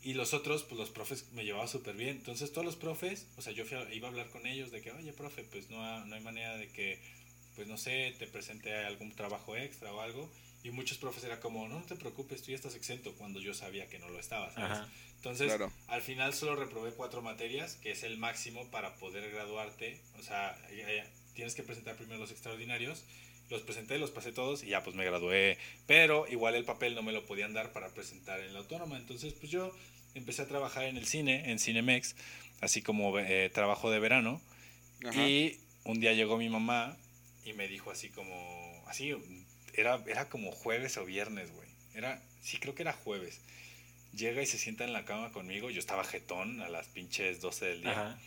[0.03, 2.09] y los otros, pues los profes me llevaba súper bien.
[2.17, 4.81] Entonces todos los profes, o sea, yo fui a- iba a hablar con ellos de
[4.81, 6.99] que, oye, profe, pues no, ha- no hay manera de que,
[7.55, 10.29] pues no sé, te presente algún trabajo extra o algo.
[10.63, 13.53] Y muchos profes era como, no, no te preocupes, tú ya estás exento, cuando yo
[13.53, 14.71] sabía que no lo estaba, ¿sabes?
[14.71, 14.89] Ajá.
[15.17, 15.71] Entonces, Claro.
[15.87, 19.99] al final solo reprobé cuatro materias, que es el máximo para poder graduarte.
[20.19, 23.03] O sea, ya- ya tienes que presentar primero los extraordinarios.
[23.51, 25.57] Los presenté, los pasé todos y ya pues me gradué.
[25.85, 28.97] Pero igual el papel no me lo podían dar para presentar en la autónoma.
[28.97, 29.71] Entonces, pues yo
[30.15, 32.15] empecé a trabajar en el cine, en Cinemex,
[32.61, 34.41] así como eh, trabajo de verano.
[35.05, 35.27] Ajá.
[35.27, 36.97] Y un día llegó mi mamá
[37.43, 39.13] y me dijo así como, así,
[39.73, 41.67] era, era como jueves o viernes, güey.
[41.93, 43.41] Era, sí, creo que era jueves.
[44.13, 45.69] llega y se sienta en la cama conmigo.
[45.69, 47.91] Yo estaba jetón a las pinches 12 del día.
[47.91, 48.19] Ajá.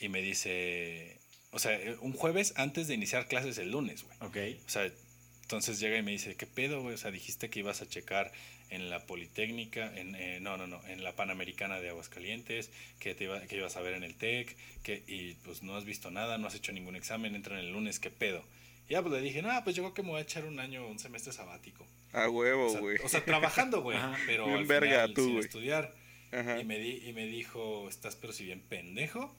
[0.00, 1.15] Y me dice,
[1.56, 4.16] o sea, eh, un jueves antes de iniciar clases el lunes, güey.
[4.20, 4.60] Ok.
[4.66, 4.92] O sea,
[5.40, 6.94] entonces llega y me dice, ¿qué pedo, güey?
[6.94, 8.30] O sea, dijiste que ibas a checar
[8.68, 13.24] en la Politécnica, en, eh, no, no, no, en la Panamericana de Aguascalientes, que, te
[13.24, 16.36] iba, que ibas a ver en el TEC, que, y pues no has visto nada,
[16.36, 18.44] no has hecho ningún examen, entran el lunes, ¿qué pedo?
[18.86, 20.60] Y ya pues le dije, no, pues yo creo que me voy a echar un
[20.60, 21.86] año, un semestre sabático.
[22.12, 22.98] A huevo, O sea, güey.
[23.02, 25.44] o sea, trabajando, güey, pero al verga final tú, sin güey.
[25.46, 25.94] estudiar.
[26.32, 26.60] Ajá.
[26.60, 29.34] Y me, di, y me dijo, estás pero si bien pendejo,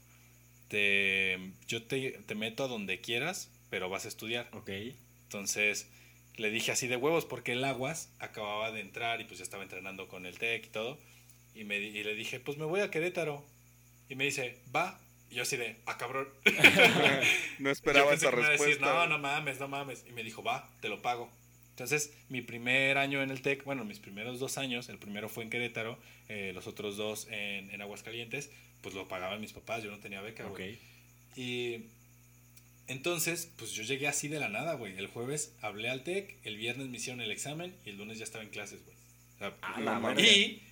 [0.68, 4.50] te, yo te, te meto a donde quieras, pero vas a estudiar.
[4.54, 4.70] Ok.
[5.24, 5.88] Entonces
[6.38, 9.64] le dije así de huevos porque el Aguas acababa de entrar y pues ya estaba
[9.64, 11.00] entrenando con el TEC y todo.
[11.56, 13.44] Y, me, y le dije, pues me voy a Querétaro.
[14.10, 15.00] Y me dice, va.
[15.30, 16.30] Y yo así de, ah, cabrón.
[17.60, 18.94] no esperaba esa que me iba a decir, respuesta.
[18.94, 20.06] no, no mames, no mames.
[20.08, 21.30] Y me dijo, va, te lo pago.
[21.72, 25.44] Entonces, mi primer año en el TEC, bueno, mis primeros dos años, el primero fue
[25.44, 29.92] en Querétaro, eh, los otros dos en, en Aguascalientes, pues lo pagaban mis papás, yo
[29.92, 30.78] no tenía beca, güey.
[31.36, 31.86] Y
[32.88, 34.98] entonces, pues yo llegué así de la nada, güey.
[34.98, 38.24] El jueves hablé al TEC, el viernes me hicieron el examen y el lunes ya
[38.24, 38.96] estaba en clases, güey.
[39.36, 40.22] O sea, Ah, la verga.
[40.22, 40.64] y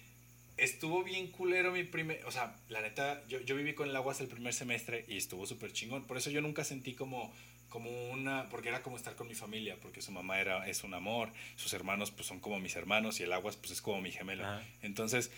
[0.58, 2.24] estuvo bien culero mi primer.
[2.26, 5.46] O sea, la neta, yo, yo viví con el Aguas el primer semestre y estuvo
[5.46, 6.06] súper chingón.
[6.08, 7.34] Por eso yo nunca sentí como,
[7.70, 8.48] como una.
[8.50, 11.74] Porque era como estar con mi familia, porque su mamá era, es un amor, sus
[11.74, 14.46] hermanos pues son como mis hermanos y el Aguas pues es como mi gemelo.
[14.46, 14.63] Ajá.
[14.82, 15.32] Entonces,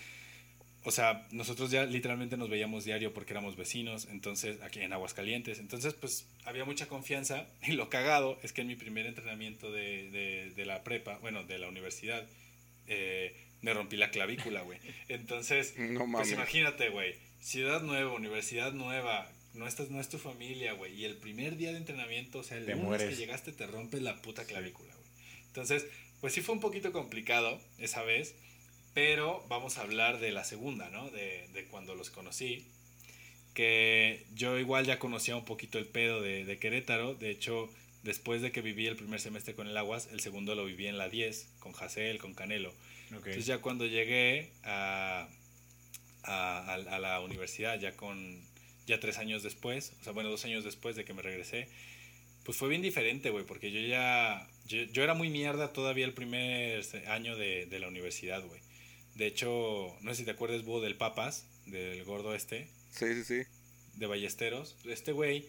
[0.88, 5.60] o sea, nosotros ya literalmente nos veíamos diario porque éramos vecinos, entonces, aquí en Aguascalientes.
[5.60, 7.46] Entonces, pues había mucha confianza.
[7.68, 11.44] Y lo cagado es que en mi primer entrenamiento de, de, de la prepa, bueno,
[11.44, 12.26] de la universidad,
[12.88, 14.80] eh, me rompí la clavícula, güey.
[15.10, 17.16] Entonces, No pues imagínate, güey.
[17.42, 19.30] Ciudad nueva, universidad nueva.
[19.56, 20.94] No, estás, no es tu familia, güey.
[20.94, 23.10] Y el primer día de entrenamiento, o sea, el Te lunes mueres.
[23.10, 25.08] que llegaste, te rompes la puta clavícula, güey.
[25.48, 25.86] Entonces,
[26.22, 28.36] pues sí fue un poquito complicado esa vez.
[28.98, 31.12] Pero vamos a hablar de la segunda, ¿no?
[31.12, 32.66] De, de cuando los conocí.
[33.54, 37.14] Que yo igual ya conocía un poquito el pedo de, de Querétaro.
[37.14, 37.70] De hecho,
[38.02, 40.98] después de que viví el primer semestre con el Aguas, el segundo lo viví en
[40.98, 42.74] la 10, con Jacel, con Canelo.
[43.30, 45.28] Entonces ya cuando llegué a,
[46.24, 48.42] a, a- a la universidad, ya con
[48.88, 51.68] ya tres años después, o sea, bueno, dos años después de que me regresé,
[52.46, 56.14] pues fue bien diferente, güey, porque yo ya, yo, yo era muy mierda todavía el
[56.14, 58.60] primer año de, de la universidad, güey.
[59.18, 63.24] De hecho, no sé si te acuerdas, Búho del Papas, del gordo este, Sí, sí,
[63.24, 63.44] sí.
[63.96, 64.76] de Ballesteros.
[64.86, 65.46] Este güey,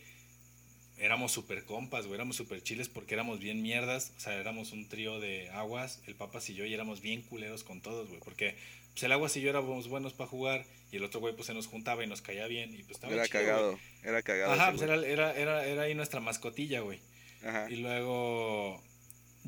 [0.96, 4.12] éramos súper compas, güey, éramos súper chiles porque éramos bien mierdas.
[4.16, 7.62] O sea, éramos un trío de aguas, el Papas y yo, y éramos bien culeros
[7.62, 8.20] con todos, güey.
[8.20, 8.56] Porque
[8.92, 11.54] pues, el aguas y yo éramos buenos para jugar, y el otro güey, pues se
[11.54, 13.46] nos juntaba y nos caía bien, y pues estaba Era chido, güey.
[13.46, 13.78] cagado.
[14.02, 14.52] Era cagado.
[14.54, 17.00] Ajá, pues era, era, era, era ahí nuestra mascotilla, güey.
[17.44, 17.70] Ajá.
[17.70, 18.82] Y luego,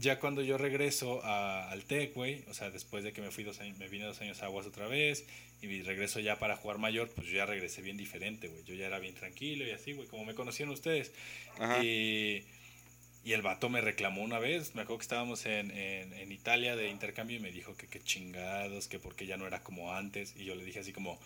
[0.00, 3.44] ya cuando yo regreso a- al TEC, güey, o sea, después de que me fui
[3.44, 5.26] dos años, me vine dos años a Aguas otra vez,
[5.62, 8.64] y regreso ya para jugar mayor, pues yo ya regresé bien diferente, güey.
[8.64, 11.12] Yo ya era bien tranquilo y así, güey, como me conocieron ustedes.
[11.58, 11.84] Ajá.
[11.84, 12.44] Y,
[13.24, 16.76] y el vato me reclamó una vez, me acuerdo que estábamos en, en, en Italia
[16.76, 20.34] de intercambio y me dijo que qué chingados, que porque ya no era como antes.
[20.34, 21.20] Y yo le dije así como,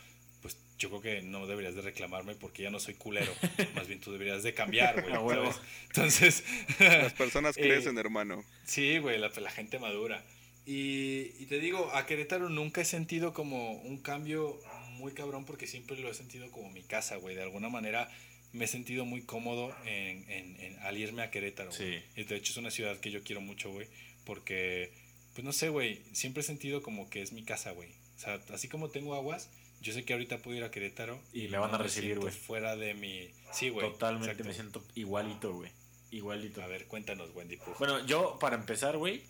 [0.44, 3.32] pues yo creo que no deberías de reclamarme porque ya no soy culero.
[3.74, 5.36] Más bien tú deberías de cambiar, güey.
[5.36, 5.56] ¿sabes?
[5.86, 6.44] Entonces...
[6.78, 8.44] Las personas Eh, crecen, hermano.
[8.66, 10.22] Sí, güey, la, la gente madura.
[10.66, 14.60] Y, y te digo, a Querétaro nunca he sentido como un cambio
[14.98, 17.34] muy cabrón porque siempre lo he sentido como mi casa, güey.
[17.34, 18.10] De alguna manera
[18.52, 21.72] me he sentido muy cómodo en, en- en- al irme a Querétaro.
[21.72, 22.02] Sí.
[22.16, 23.88] Y de hecho es una ciudad que yo quiero mucho, güey.
[24.26, 24.92] Porque,
[25.34, 27.88] pues no sé, güey, siempre he sentido como que es mi casa, güey.
[28.16, 29.50] O sea, así como tengo aguas,
[29.84, 31.20] yo sé que ahorita puedo ir a Querétaro.
[31.32, 32.32] Y me van a recibir, güey.
[32.32, 33.30] Fuera de mi...
[33.52, 33.86] Sí, güey.
[33.90, 34.48] Totalmente exacto.
[34.48, 35.70] me siento igualito, güey.
[36.10, 36.62] Igualito.
[36.62, 37.58] A ver, cuéntanos, Wendy.
[37.78, 39.22] Bueno, yo, para empezar, güey,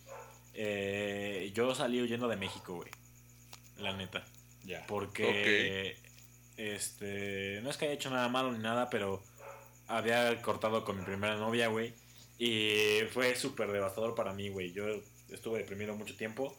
[0.53, 2.89] eh, yo salí huyendo de México, güey.
[3.77, 4.25] La neta.
[4.63, 4.87] ya.
[4.87, 5.97] Porque,
[6.55, 9.21] este, no es que haya hecho nada malo ni nada, pero
[9.87, 11.93] había cortado con mi primera novia, güey.
[12.39, 14.71] Y fue súper devastador para mí, güey.
[14.71, 14.85] Yo
[15.29, 16.57] estuve deprimido mucho tiempo.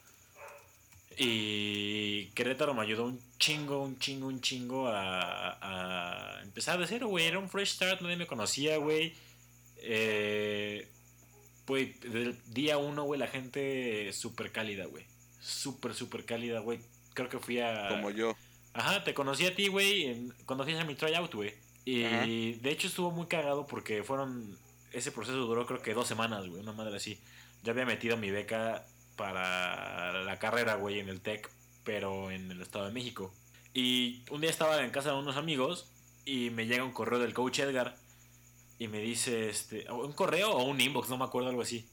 [1.19, 7.09] Y Querétaro me ayudó un chingo, un chingo, un chingo a, a empezar de cero,
[7.09, 7.27] güey.
[7.27, 9.15] Era un fresh start, nadie me conocía, güey.
[9.79, 10.89] Eh,
[11.65, 15.05] pues del día uno, güey, la gente súper cálida, güey.
[15.41, 16.81] Súper, súper cálida, güey.
[17.15, 17.89] Creo que fui a...
[17.89, 18.37] Como yo.
[18.75, 21.55] Ajá, te conocí a ti, güey, cuando a mi tryout, güey.
[21.87, 22.27] Y Ajá.
[22.27, 24.59] de hecho estuvo muy cagado porque fueron.
[24.93, 27.19] Ese proceso duró creo que dos semanas, güey, una madre así.
[27.63, 31.51] Yo había metido mi beca para la carrera, güey, en el TEC,
[31.85, 33.33] pero en el Estado de México.
[33.75, 35.91] Y un día estaba en casa de unos amigos
[36.25, 37.97] y me llega un correo del coach Edgar
[38.79, 41.89] y me dice, este, un correo o un inbox, no me acuerdo, algo así.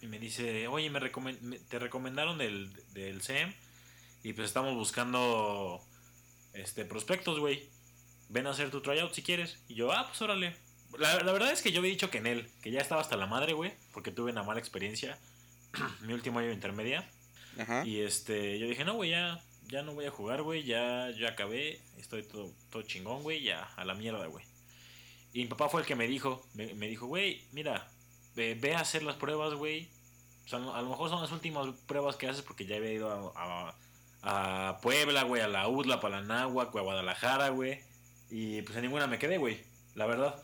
[0.00, 1.00] Y me dice, oye, me
[1.68, 3.52] te recomendaron del, del SEM
[4.22, 5.84] Y pues estamos buscando
[6.54, 7.68] este prospectos, güey.
[8.30, 9.58] Ven a hacer tu tryout si quieres.
[9.68, 10.56] Y yo, ah, pues órale.
[10.98, 13.16] La, la verdad es que yo había dicho que en él, que ya estaba hasta
[13.16, 15.18] la madre, güey, porque tuve una mala experiencia
[16.02, 17.08] mi último año de intermedia.
[17.58, 17.84] Ajá.
[17.84, 21.30] Y este, yo dije, no, güey, ya, ya no voy a jugar, güey, ya, ya
[21.30, 24.44] acabé, estoy todo, todo chingón, güey, ya, a la mierda, güey.
[25.32, 27.90] Y mi papá fue el que me dijo, me, me dijo, güey, mira,
[28.34, 29.88] ve, ve a hacer las pruebas, güey.
[30.44, 33.10] O sea, a lo mejor son las últimas pruebas que haces porque ya había ido
[33.10, 33.74] a,
[34.22, 37.80] a, a Puebla, güey, a la UDLA, para la Náhuac, güey, a Guadalajara, güey.
[38.30, 39.62] Y pues en ninguna me quedé, güey,
[39.94, 40.42] la verdad.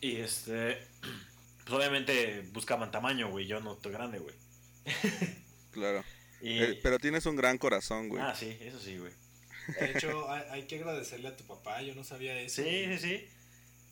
[0.00, 0.78] Y este,
[1.64, 4.34] pues obviamente buscaban tamaño, güey, yo no estoy grande, güey.
[5.72, 6.02] Claro.
[6.40, 8.22] Y, Eh, pero tienes un gran corazón, güey.
[8.22, 9.12] ah, sí, eso sí, güey.
[9.78, 12.62] De hecho, hay, hay que agradecerle a tu papá, yo no sabía eso.
[12.62, 13.28] Sí, sí, sí.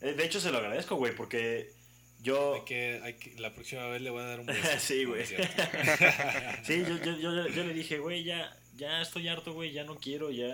[0.01, 1.73] Eh, De hecho, se lo agradezco, güey, porque
[2.21, 2.55] yo...
[2.55, 4.69] Hay que, hay que, la próxima vez le voy a dar un beso.
[4.81, 5.25] Sí, güey.
[5.27, 9.97] Sí, yo, yo, yo, yo le dije, güey, ya, ya estoy harto, güey, ya no
[9.97, 10.51] quiero, ya...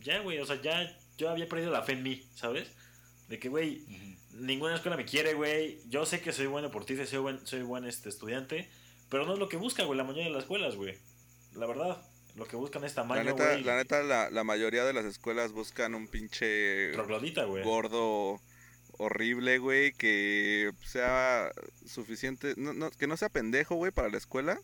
[0.00, 2.68] Ya, güey, o sea, ya yo había perdido la fe en mí, ¿sabes?
[3.28, 3.82] De que, güey,
[4.32, 5.78] ninguna escuela me quiere, güey.
[5.88, 8.68] Yo sé que soy buen deportista, soy buen, soy buen este, estudiante,
[9.14, 10.98] pero no es lo que busca, güey, la mayoría de las escuelas, güey.
[11.54, 12.02] La verdad,
[12.34, 13.62] lo que buscan es La tamaño, neta, güey.
[13.62, 17.62] la, neta la, la mayoría de las escuelas buscan un pinche Troglodita, güey.
[17.62, 18.40] gordo
[18.98, 21.52] horrible, güey, que sea
[21.86, 24.60] suficiente, no, no, que no sea pendejo, güey, para la escuela,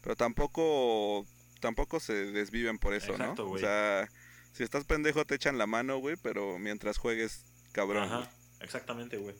[0.00, 1.26] pero tampoco
[1.60, 3.48] tampoco se desviven por eso, Exacto, ¿no?
[3.48, 3.60] O güey.
[3.62, 4.08] sea,
[4.52, 8.08] si estás pendejo te echan la mano, güey, pero mientras juegues, cabrón.
[8.08, 8.20] güey.
[8.22, 9.34] Ajá, exactamente, güey.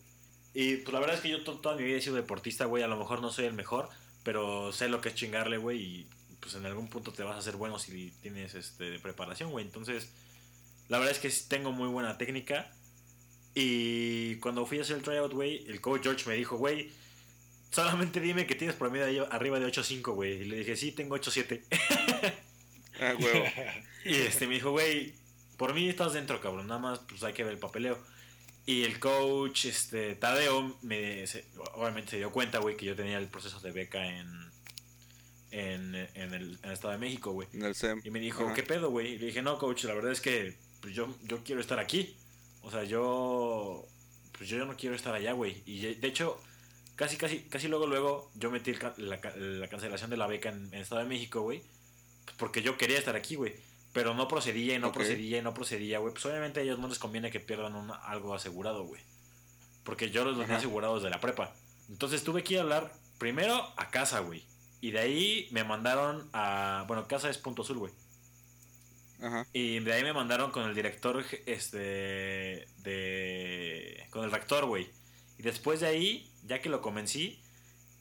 [0.52, 2.82] Y pues la verdad es que yo to- toda mi vida he sido deportista, güey.
[2.82, 3.88] A lo mejor no soy el mejor,
[4.30, 5.82] pero sé lo que es chingarle, güey.
[5.82, 6.06] Y
[6.38, 9.64] pues en algún punto te vas a hacer bueno si tienes este, preparación, güey.
[9.64, 10.08] Entonces,
[10.88, 12.70] la verdad es que tengo muy buena técnica.
[13.56, 16.92] Y cuando fui a hacer el tryout, güey, el coach George me dijo, güey,
[17.72, 20.42] solamente dime que tienes promedio arriba de 8.5, güey.
[20.42, 21.62] Y le dije, sí, tengo 8.7.
[23.00, 23.44] Ah, huevo.
[24.04, 25.12] Y este me dijo, güey,
[25.56, 26.68] por mí estás dentro, cabrón.
[26.68, 27.98] Nada más, pues hay que ver el papeleo.
[28.70, 33.18] Y el coach, este, Tadeo, me, se- obviamente se dio cuenta, güey, que yo tenía
[33.18, 34.28] el proceso de beca en,
[35.50, 37.48] en, en el, en el Estado de México, güey.
[37.52, 38.00] En el SEM.
[38.04, 38.54] Y me dijo, Ajá.
[38.54, 39.14] ¿qué pedo, güey?
[39.14, 42.16] Y le dije, no, coach, la verdad es que pues, yo, yo quiero estar aquí.
[42.62, 43.86] O sea, yo,
[44.36, 45.62] pues yo no quiero estar allá, güey.
[45.66, 46.40] Y de hecho,
[46.94, 50.66] casi, casi, casi luego, luego, yo metí el la, la cancelación de la beca en,
[50.72, 51.62] en Estado de México, güey.
[52.24, 53.54] Pues porque yo quería estar aquí, güey.
[53.92, 56.12] Pero no procedía y no procedía y no procedía, güey.
[56.12, 59.02] Pues obviamente a ellos no les conviene que pierdan un- algo asegurado, güey.
[59.82, 61.52] Porque yo los tenía asegurados de la prepa.
[61.88, 64.44] Entonces tuve que ir a hablar primero a casa, güey.
[64.80, 66.84] Y de ahí me mandaron a...
[66.86, 67.92] Bueno, casa es Punto Azul, güey.
[69.20, 69.46] Ajá.
[69.52, 74.06] Y de ahí me mandaron con el director, este, de...
[74.10, 74.88] Con el rector, güey.
[75.38, 77.42] Y después de ahí, ya que lo convencí,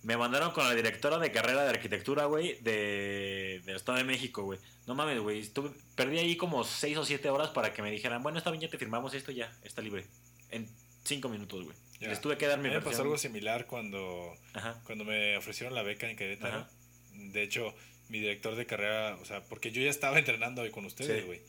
[0.04, 4.44] me mandaron con la directora de carrera de arquitectura, güey, de, del Estado de México,
[4.44, 4.60] güey.
[4.88, 5.40] No mames, güey.
[5.40, 8.62] estuve- Perdí ahí como 6 o 7 horas para que me dijeran, bueno, está bien,
[8.62, 10.06] ya te firmamos esto, ya, está libre.
[10.52, 10.68] En
[11.04, 11.76] 5 minutos, güey.
[12.00, 14.82] Les tuve que dar mi me pasó algo similar cuando, Ajá.
[14.86, 16.60] cuando me ofrecieron la beca en Querétaro.
[16.60, 16.70] Ajá.
[17.14, 17.76] De hecho,
[18.08, 21.26] mi director de carrera, o sea, porque yo ya estaba entrenando hoy con ustedes, Sí.
[21.28, 21.42] güey.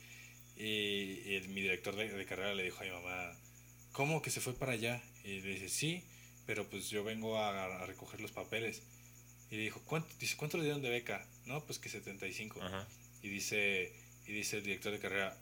[0.57, 3.31] Y, y mi director de, de carrera le dijo a mi mamá,
[3.93, 5.01] ¿cómo que se fue para allá?
[5.23, 6.03] Y le dice, sí,
[6.45, 8.81] pero pues yo vengo a, a recoger los papeles.
[9.49, 11.25] Y le dijo, ¿cuánto, dice, ¿cuánto le dieron de beca?
[11.45, 12.61] No, pues que 75.
[12.61, 12.87] Ajá.
[13.21, 13.93] Y dice,
[14.25, 15.37] y dice el director de carrera,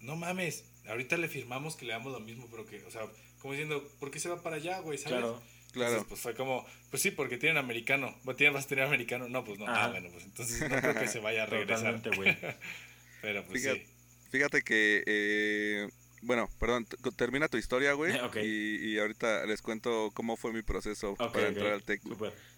[0.00, 3.02] no mames, ahorita le firmamos que le damos lo mismo, pero que, o sea,
[3.40, 4.96] como diciendo, ¿por qué se va para allá, güey?
[4.98, 5.18] ¿Sabes?
[5.18, 5.42] Claro.
[5.72, 5.90] Claro.
[5.90, 8.18] Entonces, pues fue como, pues sí, porque tienen americano.
[8.28, 9.28] ¿Va- tienen- ¿Vas a tener americano?
[9.28, 9.66] No, pues no.
[9.68, 9.84] Ajá.
[9.84, 12.02] Ah, bueno, pues entonces no creo que se vaya a regresar.
[12.02, 12.36] Totalmente, güey.
[13.22, 13.86] Pero pues Fíjate, sí.
[14.32, 15.88] fíjate que, eh,
[16.22, 18.12] bueno, perdón, termina tu historia, güey.
[18.42, 22.02] Y, y ahorita les cuento cómo fue mi proceso para entrar al TEC.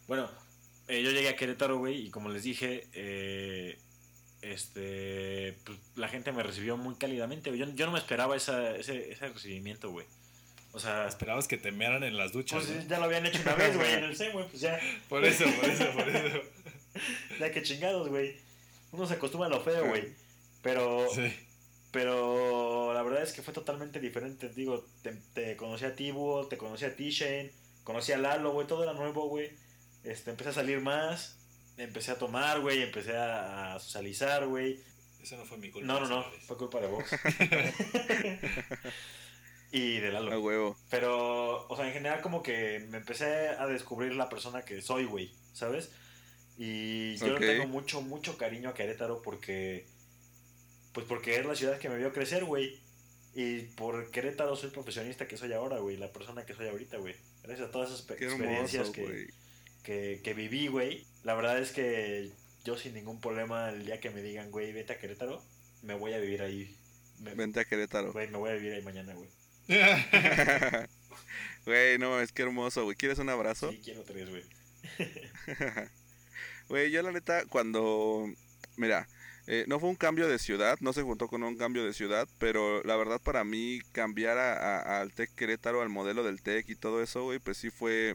[0.06, 0.28] Bueno,
[0.88, 3.78] eh, yo llegué a Querétaro, güey, y como les dije, eh,
[4.42, 7.50] este, pues, la gente me recibió muy cálidamente.
[7.50, 7.60] güey.
[7.60, 10.06] Yo, yo no me esperaba esa, ese, ese recibimiento, güey.
[10.72, 12.64] O sea, Esperabas que te mearan en las duchas.
[12.64, 12.88] pues ¿no?
[12.88, 15.44] ya lo habían hecho una vez, güey, en el CEM, güey, pues ya, Por eso,
[15.44, 16.40] por eso, por eso.
[17.38, 18.36] ya que chingados, güey.
[18.90, 20.14] Uno se acostumbra a lo feo, güey.
[20.62, 21.32] Pero, Sí.
[21.92, 24.48] Pero la verdad es que fue totalmente diferente.
[24.48, 27.52] Digo, te, te conocí a ti, Búho, te conocí a ti, Shane,
[27.84, 29.50] conocí a Lalo, güey, todo era nuevo, güey.
[30.02, 31.38] Este, empecé a salir más,
[31.76, 34.80] empecé a tomar, güey, empecé a, a socializar, güey.
[35.22, 35.86] Eso no fue mi culpa.
[35.86, 37.10] No, no, no, fue culpa de Vox.
[39.70, 40.40] y de A Lalo.
[40.40, 40.76] huevo.
[40.90, 45.04] Pero, o sea, en general como que me empecé a descubrir la persona que soy,
[45.04, 45.90] güey, ¿sabes?
[46.58, 47.40] Y yo Ok.
[47.40, 49.86] le tengo mucho, mucho cariño a Querétaro porque,
[50.92, 52.80] pues porque es la ciudad que me vio crecer, güey.
[53.34, 56.98] Y por Querétaro soy el profesionista que soy ahora, güey, la persona que soy ahorita,
[56.98, 57.14] güey.
[57.42, 59.26] Gracias a todas esas Qué experiencias hermoso, que, güey.
[59.82, 61.06] que, que viví, güey.
[61.24, 62.30] La verdad es que
[62.64, 65.42] yo sin ningún problema, el día que me digan, güey, vete a Querétaro,
[65.82, 66.76] me voy a vivir ahí.
[67.20, 68.12] Me, Vente a Querétaro.
[68.12, 69.30] güey, me voy a vivir ahí mañana, güey.
[71.64, 72.96] Güey, no, es que hermoso, güey.
[72.96, 73.70] ¿Quieres un abrazo?
[73.70, 74.42] Sí, quiero tres, güey.
[76.68, 78.26] Güey, yo la neta, cuando...
[78.76, 79.08] Mira,
[79.46, 82.28] eh, no fue un cambio de ciudad, no se juntó con un cambio de ciudad,
[82.38, 86.68] pero la verdad para mí cambiar a- a- al TEC Querétaro, al modelo del TEC
[86.70, 88.14] y todo eso, güey, pues sí fue,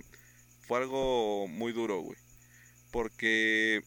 [0.61, 2.17] fue algo muy duro, güey.
[2.91, 3.81] Porque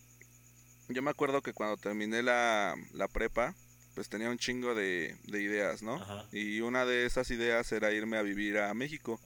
[0.88, 3.55] yo me acuerdo que cuando terminé la, la prepa,
[3.95, 5.95] pues tenía un chingo de, de ideas, ¿no?
[5.97, 6.26] Ajá.
[6.32, 9.18] Y una de esas ideas era irme a vivir a México.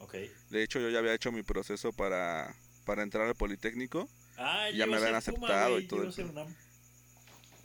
[0.51, 2.55] De hecho, yo ya había hecho mi proceso para,
[2.85, 4.09] para entrar al Politécnico.
[4.37, 6.43] Ah, Ya me habían Puma, aceptado y todo yo iba a el ser pedo.
[6.43, 6.55] UNAM.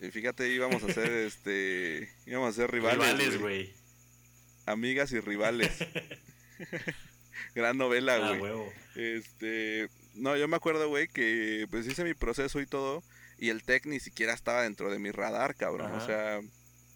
[0.02, 3.74] Y fíjate, íbamos a ser, este, íbamos a ser rivales, Rivales, güey.
[4.66, 5.72] amigas y rivales.
[7.56, 8.42] Gran novela, Ah, güey.
[8.42, 8.74] huevo.
[8.96, 13.04] este, no, yo me acuerdo, güey, que pues hice mi proceso y todo,
[13.38, 15.92] y el tech ni siquiera estaba dentro de mi radar, cabrón.
[15.94, 16.40] O sea,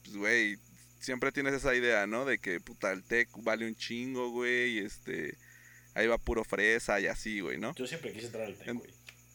[0.04, 0.58] pues, güey,
[1.00, 2.26] siempre tienes esa idea, ¿no?
[2.26, 5.38] De que, puta, el tech vale un chingo, güey, y este,
[5.94, 7.74] ahí va puro fresa y así, güey, ¿no?
[7.76, 8.92] Yo siempre quise entrar al TEC, En- güey.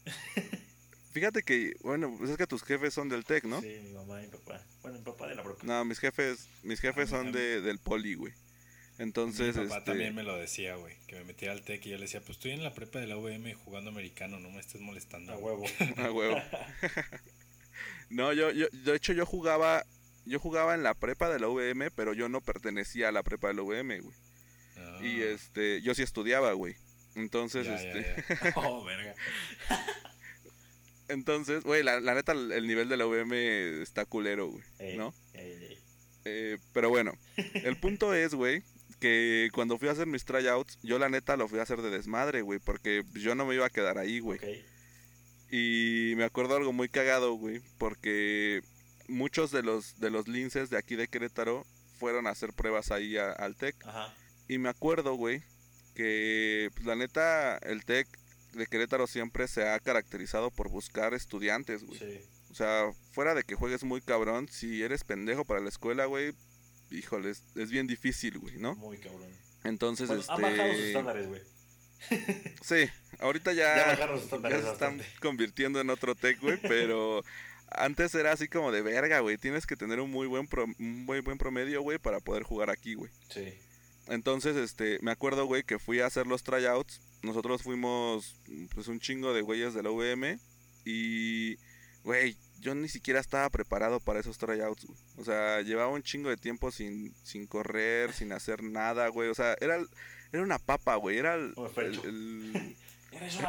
[1.19, 3.61] Fíjate que, bueno, pues es que tus jefes son del tech, ¿no?
[3.61, 4.63] Sí, mi mamá y mi papá.
[4.83, 5.67] Bueno, mi papá de la broca.
[5.67, 8.33] No, mis jefes, mis jefes A mí- son de, del poli, güey.
[8.99, 10.95] Entonces, Mi papá este, también me lo decía, güey.
[11.09, 13.09] Que me metiera al TEC y yo le decía, pues estoy en la prepa de
[13.09, 15.33] la UVM jugando americano, no me estés molestando.
[15.33, 15.57] A güey".
[15.57, 15.67] huevo.
[15.97, 16.41] A huevo.
[18.11, 19.85] no, yo, yo, de hecho yo jugaba,
[20.25, 23.49] yo jugaba en la prepa de la UVM, pero yo no pertenecía a la prepa
[23.49, 24.17] de la UVM, güey.
[24.77, 26.77] Ah, Y este, yo sí estudiaba, güey.
[27.17, 28.53] Entonces, ya, este, ya, ya.
[28.57, 29.17] Oh, verga.
[31.09, 33.33] Entonces, güey, la, la neta, el nivel de la UVM
[33.83, 35.15] está culero, güey, Ey, ¿no?
[36.25, 37.13] Eh, pero bueno,
[37.55, 38.63] el punto es, güey,
[39.01, 41.91] que cuando fui a hacer mis tryouts, yo la neta lo fui a hacer de
[41.91, 44.39] desmadre, güey, porque yo no me iba a quedar ahí, güey.
[44.39, 44.65] Ok.
[45.51, 48.61] Y me acuerdo algo muy cagado, güey, porque
[49.07, 51.65] muchos de los de los linces de aquí de Querétaro
[51.99, 53.75] fueron a hacer pruebas ahí a- al TEC.
[53.87, 54.15] Ajá.
[54.49, 55.43] Y me acuerdo, güey,
[55.95, 58.07] que pues, la neta el TEC
[58.53, 61.99] de Querétaro siempre se ha caracterizado por buscar estudiantes, güey.
[61.99, 62.21] Sí.
[62.51, 66.33] O sea, fuera de que juegues muy cabrón, si eres pendejo para la escuela, güey,
[66.91, 68.75] híjole, es, es bien difícil, güey, ¿no?
[68.77, 69.31] Muy cabrón.
[69.65, 70.33] Entonces, Bueno, este...
[70.33, 71.43] han bajado sus estándares, güey.
[72.63, 72.89] Sí,
[73.19, 75.07] ahorita ya, Ya bajaron los ya se están bastante.
[75.21, 77.23] convirtiendo en otro tech, güey, pero
[77.71, 79.37] antes era así como de verga, güey.
[79.37, 82.71] Tienes que tener un muy buen pro- un muy buen promedio, güey, para poder jugar
[82.71, 83.11] aquí, güey.
[83.29, 83.53] Sí.
[84.07, 87.03] Entonces, este, me acuerdo, güey, que fui a hacer los tryouts.
[87.23, 88.37] Nosotros fuimos,
[88.75, 90.39] pues, un chingo de güeyes de la UVM
[90.85, 91.57] y,
[92.05, 94.99] güey, yo ni siquiera estaba preparado para esos tryouts, güey.
[95.17, 99.29] O sea, llevaba un chingo de tiempo sin, sin correr, sin hacer nada, güey.
[99.29, 99.89] O sea, era, el-
[100.33, 101.19] era una papa, güey.
[101.19, 101.55] Era el,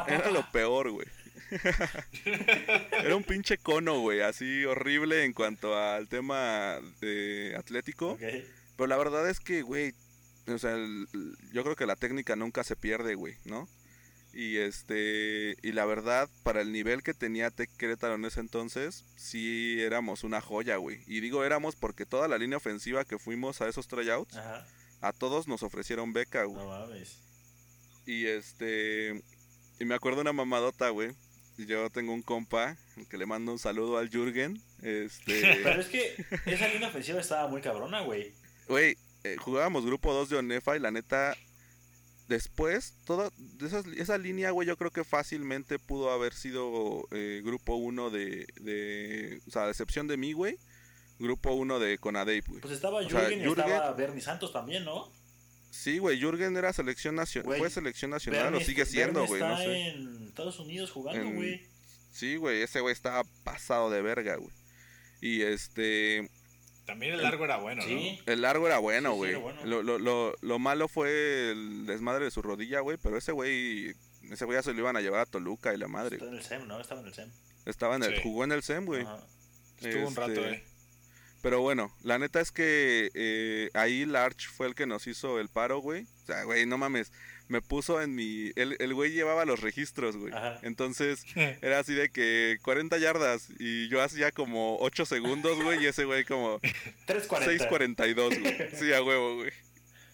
[0.08, 1.06] era lo peor, güey.
[3.04, 8.16] Era un pinche cono, güey, así horrible en cuanto al tema de atlético.
[8.76, 9.92] Pero la verdad es que, güey,
[10.54, 11.06] o sea, el-
[11.52, 13.68] yo creo que la técnica nunca se pierde, güey, ¿no?
[14.32, 19.04] Y este, y la verdad, para el nivel que tenía Tec Querétaro en ese entonces,
[19.16, 21.02] sí éramos una joya, güey.
[21.08, 24.64] Y digo éramos porque toda la línea ofensiva que fuimos a esos tryouts, Ajá.
[25.00, 26.62] a todos nos ofrecieron beca, güey.
[26.64, 27.18] No mames.
[28.06, 29.20] Y este.
[29.80, 31.10] Y me acuerdo una mamadota, güey.
[31.58, 32.76] Yo tengo un compa
[33.10, 34.62] que le mando un saludo al Jürgen.
[34.80, 35.60] Este.
[35.64, 36.14] Pero es que
[36.46, 38.32] esa línea ofensiva estaba muy cabrona, güey.
[38.68, 41.36] Güey, eh, jugábamos grupo 2 de Onefa y la neta.
[42.28, 43.32] Después, toda
[43.96, 49.40] esa línea, güey, yo creo que fácilmente pudo haber sido eh, grupo 1 de, de.
[49.48, 50.56] O sea, a excepción de mí, güey.
[51.18, 52.60] Grupo 1 de Conadeip, güey.
[52.60, 55.12] Pues estaba O sea, Jürgen y Jürgen- estaba Bernie Santos también, ¿no?
[55.70, 57.58] Sí, güey, Jürgen era selección nacional.
[57.58, 59.88] Fue selección nacional, Bernie o sigue siendo, güey, no está sé.
[59.88, 61.66] en Estados Unidos jugando, güey.
[62.12, 64.54] Sí, güey, ese güey estaba pasado de verga, güey.
[65.20, 66.30] Y este.
[66.86, 68.20] También el largo era bueno, Sí.
[68.26, 69.34] El largo era bueno, Sí, sí, güey.
[69.36, 69.60] bueno.
[69.64, 72.96] Lo, lo, lo, lo malo fue el desmadre de su rodilla, güey.
[73.02, 73.94] Pero ese güey.
[74.30, 76.16] Ese güey ya se lo iban a llevar a Toluca y la madre.
[76.16, 76.80] Está en el SEM, ¿no?
[76.80, 77.30] Estaba en el SEM.
[77.66, 78.14] Estaba en el.
[78.16, 78.20] Sí.
[78.22, 79.06] Jugó en el SEM, güey.
[79.80, 80.64] Estuvo un rato, Este, eh.
[81.42, 85.48] Pero bueno, la neta es que eh, ahí Larch fue el que nos hizo el
[85.48, 86.02] paro, güey.
[86.22, 87.12] O sea, güey, no mames.
[87.50, 88.52] Me puso en mi.
[88.54, 90.32] El, el güey llevaba los registros, güey.
[90.32, 90.60] Ajá.
[90.62, 93.48] Entonces, era así de que 40 yardas.
[93.58, 95.82] Y yo hacía como 8 segundos, güey.
[95.82, 96.60] Y ese güey como
[97.08, 97.68] 3.40.
[97.68, 98.56] 6.42, güey.
[98.78, 99.50] Sí, a huevo, güey.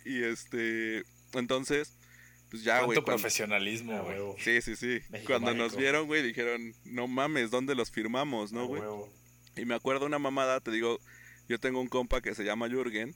[0.07, 1.05] Y este.
[1.35, 1.93] Entonces,
[2.51, 2.97] pues ya, güey.
[2.97, 4.17] Cuando- profesionalismo, A güey.
[4.17, 4.37] huevo.
[4.39, 5.01] Sí, sí, sí.
[5.11, 8.81] México Cuando nos vieron, güey, dijeron, no mames, ¿dónde los firmamos, A no, güey?
[8.81, 9.13] huevo.
[9.57, 10.99] Y me acuerdo una mamada, te digo,
[11.51, 13.15] yo tengo un compa que se llama Jürgen.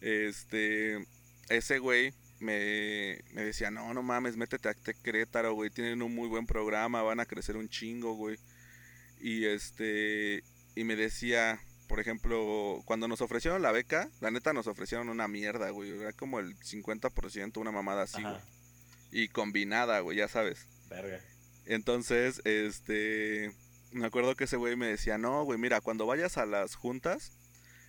[0.00, 1.04] Este,
[1.50, 6.28] ese güey me, me decía, no, no mames, métete a Querétaro, güey, tienen un muy
[6.28, 8.38] buen programa, van a crecer un chingo, güey.
[9.20, 14.66] Y este, y me decía, por ejemplo, cuando nos ofrecieron la beca, la neta nos
[14.66, 15.90] ofrecieron una mierda, güey.
[15.90, 18.36] Era como el 50%, una mamada así, güey.
[19.10, 20.66] Y combinada, güey, ya sabes.
[20.88, 21.20] Verga.
[21.64, 23.52] Entonces, este,
[23.90, 27.32] me acuerdo que ese güey me decía, no, güey, mira, cuando vayas a las juntas,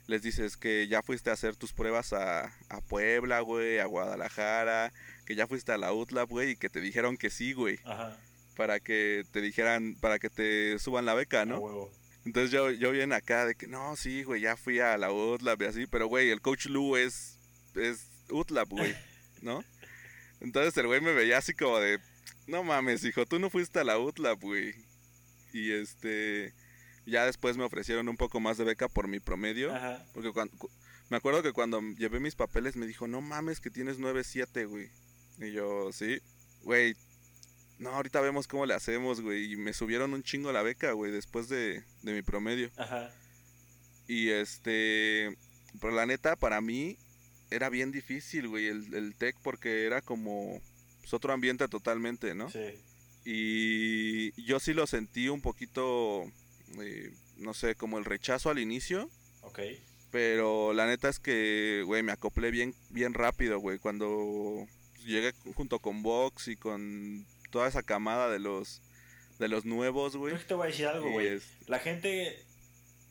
[0.10, 4.92] les dices que ya fuiste a hacer tus pruebas a, a Puebla, güey, a Guadalajara,
[5.26, 8.18] que ya fuiste a la UTLAB, güey, y que te dijeron que sí, güey, Ajá.
[8.58, 11.60] para que te dijeran, para que te suban la beca, A ¿no?
[11.60, 11.92] huevo.
[12.26, 15.62] Entonces yo, yo bien acá de que, no, sí, güey, ya fui a la UTLAB
[15.62, 17.38] y así, pero, güey, el coach Lu es,
[17.76, 18.96] es UTLAB, güey,
[19.44, 19.64] ¿no?
[20.42, 22.00] Entonces el güey me veía así como de,
[22.48, 24.74] no mames, hijo, tú no fuiste a la UTLAB, güey.
[25.54, 26.54] Y este,
[27.10, 30.06] ya después me ofrecieron un poco más de beca por mi promedio, Ajá.
[30.14, 30.70] porque cuando, cu-
[31.10, 34.90] me acuerdo que cuando llevé mis papeles me dijo, no mames que tienes 9.7, güey.
[35.40, 36.20] Y yo, sí,
[36.64, 36.96] güey,
[37.80, 39.54] no, ahorita vemos cómo le hacemos, güey.
[39.54, 42.70] Y me subieron un chingo la beca, güey, después de, de mi promedio.
[42.78, 43.10] Ajá.
[44.08, 45.36] Y este,
[45.80, 46.98] pero la neta, para mí
[47.52, 50.62] era bien difícil, güey, el, el tech, porque era como
[51.00, 52.50] pues, otro ambiente totalmente, ¿no?
[52.52, 52.60] Sí.
[53.26, 56.30] Y yo sí lo sentí un poquito,
[56.82, 59.10] eh, no sé, como el rechazo al inicio.
[59.42, 59.60] Ok.
[60.12, 63.78] Pero la neta es que, güey, me acoplé bien, bien rápido, güey.
[63.80, 64.66] Cuando
[65.06, 68.82] llegué junto con Vox y con toda esa camada de los,
[69.38, 70.34] de los nuevos, güey.
[70.34, 71.28] Creo que te voy a decir algo, güey.
[71.28, 72.44] es- La gente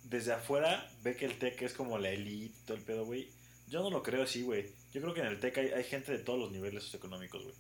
[0.05, 3.31] desde afuera ve que el tech es como la elite, todo el pedo, güey.
[3.69, 4.67] Yo no lo creo así, güey.
[4.93, 7.55] Yo creo que en el tech hay, hay gente de todos los niveles socioeconómicos, güey.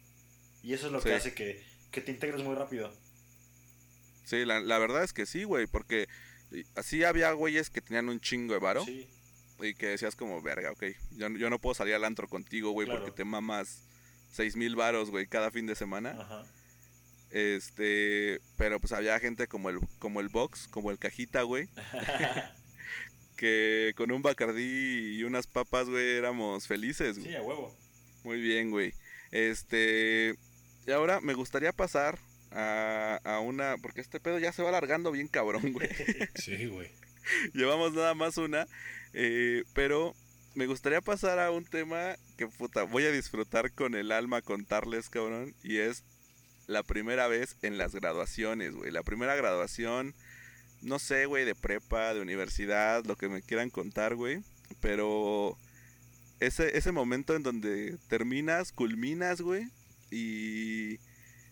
[0.62, 2.92] Y eso es lo que hace que, que te integres muy rápido.
[4.28, 6.06] Sí, la, la verdad es que sí, güey, porque
[6.74, 9.08] así había güeyes que tenían un chingo de varo Sí.
[9.60, 10.84] y que decías como, verga, ok,
[11.16, 13.00] yo, no- yo no puedo salir al antro contigo, güey, Claro.
[13.00, 13.82] porque te mamas
[14.30, 16.10] seis mil varos, güey, cada fin de semana.
[16.20, 16.44] Ajá.
[17.30, 21.68] Este, pero pues había gente como el, como el Box, como el Cajita, güey,
[23.36, 27.30] que con un bacardí y unas papas, güey, éramos felices, güey.
[27.30, 27.74] sí, a huevo.
[28.24, 28.92] Muy bien, güey.
[29.30, 30.34] Este,
[30.86, 32.18] y ahora me gustaría pasar
[32.52, 35.88] a, a una, porque este pedo ya se va alargando bien cabrón, güey.
[36.34, 36.90] Sí, güey.
[37.52, 38.66] Llevamos nada más una,
[39.12, 40.14] eh, pero
[40.54, 45.08] me gustaría pasar a un tema que puta, voy a disfrutar con el alma contarles,
[45.08, 46.04] cabrón, y es
[46.66, 48.90] la primera vez en las graduaciones, güey.
[48.90, 50.14] La primera graduación,
[50.82, 54.42] no sé, güey, de prepa, de universidad, lo que me quieran contar, güey,
[54.80, 55.56] pero
[56.40, 59.68] ese, ese momento en donde terminas, culminas, güey,
[60.10, 60.98] y,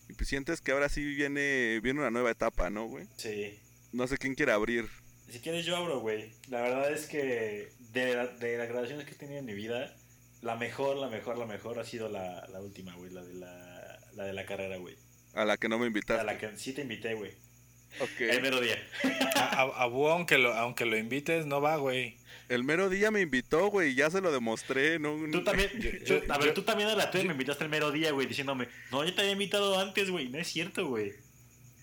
[0.09, 3.07] y pues sientes que ahora sí viene, viene una nueva etapa, ¿no, güey?
[3.17, 3.59] Sí.
[3.93, 4.89] No sé quién quiere abrir.
[5.29, 6.33] Si quieres yo abro, güey.
[6.49, 9.97] La verdad es que de, la- de las graduaciones que he tenido en mi vida,
[10.43, 13.11] la mejor, la mejor, la mejor ha sido la, la última, güey.
[13.13, 14.97] La de la, la de la carrera, güey.
[15.35, 16.25] A la que no me A invitaste.
[16.25, 17.33] la que sí te invité, güey.
[18.01, 18.21] Ok.
[18.21, 18.77] El mero día.
[19.37, 22.19] A, a, a aunque lo, aunque lo invites, no va, güey.
[22.49, 24.99] El mero día me invitó, güey, ya se lo demostré.
[24.99, 25.69] No, Tú también,
[26.05, 28.27] yo- a ver, yo- tú también a la tuya me invitaste el mero día, güey,
[28.27, 30.29] diciéndome, no, yo te había invitado antes, güey.
[30.29, 31.13] No es cierto, güey.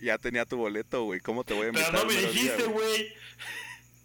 [0.01, 1.19] Ya tenía tu boleto, güey.
[1.19, 1.93] ¿Cómo te voy a Pero invitar?
[1.93, 3.13] no me dijiste, güey?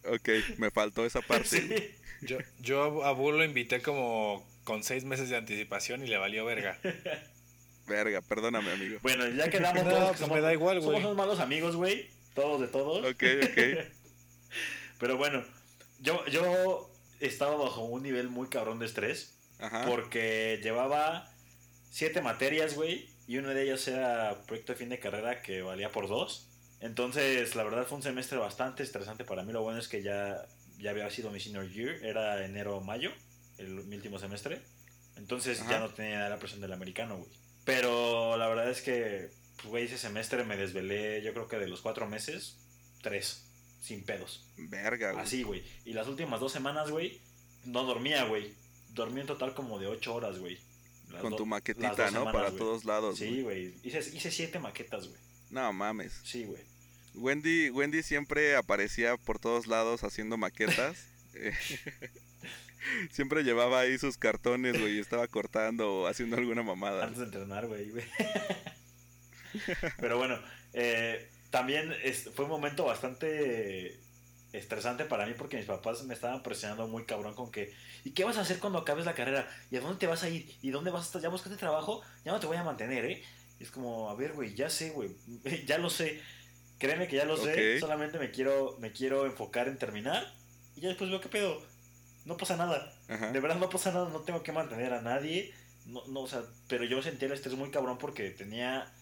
[0.05, 0.29] Ok,
[0.59, 1.47] me faltó esa parte.
[1.49, 1.91] Sí.
[2.23, 6.45] Yo, yo a Búho lo invité como con seis meses de anticipación y le valió
[6.45, 6.79] verga.
[7.87, 8.99] Verga, perdóname, amigo.
[9.03, 11.05] Bueno, ya quedamos No, todos que pues somos, me da igual, somos güey.
[11.05, 12.09] unos malos amigos, güey.
[12.35, 12.99] Todos de todos.
[13.07, 13.59] Ok, ok.
[14.99, 15.45] Pero bueno,
[15.99, 16.90] yo, yo
[17.20, 19.38] estaba bajo un nivel muy cabrón de estrés.
[19.59, 19.86] Ajá.
[19.86, 21.30] Porque llevaba
[21.90, 23.09] siete materias, güey.
[23.26, 26.49] Y una de ellas era proyecto de fin de carrera que valía por dos.
[26.80, 29.53] Entonces, la verdad fue un semestre bastante estresante para mí.
[29.53, 30.46] Lo bueno es que ya,
[30.78, 32.05] ya había sido mi senior year.
[32.05, 33.11] Era enero-mayo,
[33.59, 34.62] el mi último semestre.
[35.16, 35.72] Entonces Ajá.
[35.72, 37.30] ya no tenía la presión del americano, güey.
[37.64, 41.68] Pero la verdad es que, pues, güey, ese semestre me desvelé, yo creo que de
[41.68, 42.57] los cuatro meses,
[43.03, 43.47] tres,
[43.81, 44.47] sin pedos.
[44.57, 45.24] Verga, güey.
[45.24, 45.62] Así, güey.
[45.85, 47.20] Y las últimas dos semanas, güey,
[47.64, 48.53] no dormía, güey.
[48.91, 50.59] Dormí en total como de ocho horas, güey.
[51.11, 51.97] Las Con tu maquetita, ¿no?
[52.11, 52.59] semanas, Para güey.
[52.59, 53.18] todos lados.
[53.18, 53.74] Sí, güey.
[53.83, 55.20] Hice, hice siete maquetas, güey.
[55.51, 56.20] No mames.
[56.24, 56.62] Sí, güey.
[57.14, 61.07] Wendy, Wendy siempre aparecía por todos lados haciendo maquetas.
[61.35, 61.53] Eh,
[63.12, 67.05] siempre llevaba ahí sus cartones, güey, y estaba cortando o haciendo alguna mamada.
[67.05, 67.91] Antes de entrenar, güey.
[67.91, 68.05] güey.
[69.99, 70.39] Pero bueno,
[70.72, 74.01] eh, también es- fue un momento bastante
[74.53, 77.74] estresante para mí porque mis papás me estaban presionando muy cabrón con que
[78.05, 79.49] ¿y qué vas a hacer cuando acabes la carrera?
[79.70, 80.55] ¿y a dónde te vas a ir?
[80.62, 81.22] ¿y dónde vas a estar?
[81.22, 82.03] ¿ya buscaste trabajo?
[82.24, 83.22] ya no te voy a mantener, ¿eh?
[83.61, 85.11] Y es como, a ver, güey, ya sé, güey,
[85.66, 86.20] ya lo sé
[86.78, 90.32] créeme que ya lo sé, solamente me quiero, me quiero enfocar en terminar
[90.76, 91.61] y ya después veo qué pedo,
[92.24, 93.32] no pasa nada Ajá.
[93.32, 95.53] de verdad no pasa nada, no tengo que mantener a nadie.
[95.86, 98.92] No, no, o sea, pero yo sentía el estrés muy cabrón porque tenía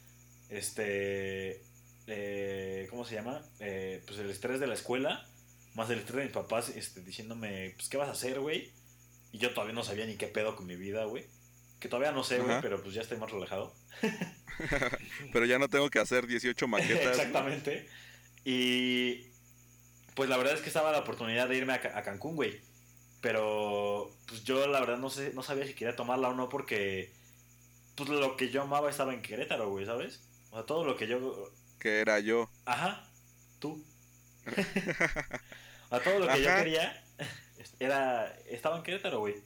[0.48, 1.62] este
[2.06, 3.42] eh, ¿cómo se llama?
[3.60, 5.26] Eh, pues el estrés de la escuela,
[5.74, 8.70] más el estrés de mis papás este, diciéndome, pues, ¿qué vas a hacer, güey?
[9.32, 11.26] Y yo todavía no sabía ni qué pedo con mi vida, güey.
[11.80, 13.74] Que todavía no sé, güey, pero pues ya estoy más relajado.
[15.32, 17.18] Pero ya no tengo que hacer 18 maquetas.
[17.18, 17.86] Exactamente.
[18.44, 19.26] Y
[20.14, 22.62] pues la verdad es que estaba la oportunidad de irme a, a Cancún, güey.
[23.20, 27.12] Pero pues yo la verdad no sé, no sabía si quería tomarla o no porque
[27.94, 30.22] pues lo que yo amaba estaba en Querétaro, güey, ¿sabes?
[30.50, 31.50] O sea, todo lo que yo
[31.86, 32.50] Que era yo.
[32.64, 33.08] Ajá,
[33.60, 33.80] tú.
[35.90, 37.04] a todo lo que yo quería
[37.78, 39.36] era estaba en Querétaro, güey.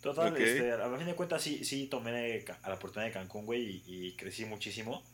[0.00, 0.40] Total, Ok.
[0.40, 3.82] este, a fin de cuentas sí, sí tomé a la oportunidad de Cancún, güey, y,
[3.86, 5.04] y crecí muchísimo.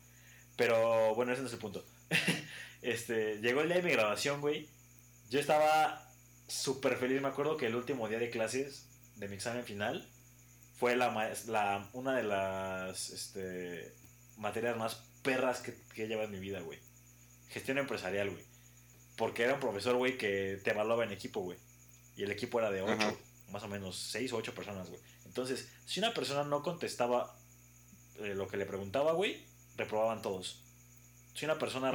[0.56, 1.84] Pero bueno, ese no es el punto.
[2.80, 4.66] este, llegó el día de mi graduación, güey.
[5.28, 6.10] Yo estaba
[6.48, 7.20] súper feliz.
[7.20, 10.08] Me acuerdo que el último día de clases de mi examen final
[10.78, 13.94] fue la, la una de las este,
[14.38, 16.78] materias más perras que, que he llevado en mi vida, güey.
[17.48, 18.44] Gestión empresarial, güey.
[19.16, 21.58] Porque era un profesor, güey, que te evaluaba en equipo, güey.
[22.16, 23.14] Y el equipo era de ocho, Ajá.
[23.50, 25.00] más o menos seis o ocho personas, güey.
[25.26, 27.36] Entonces, si una persona no contestaba
[28.18, 29.46] eh, lo que le preguntaba, güey,
[29.76, 30.64] reprobaban todos.
[31.34, 31.92] Si una persona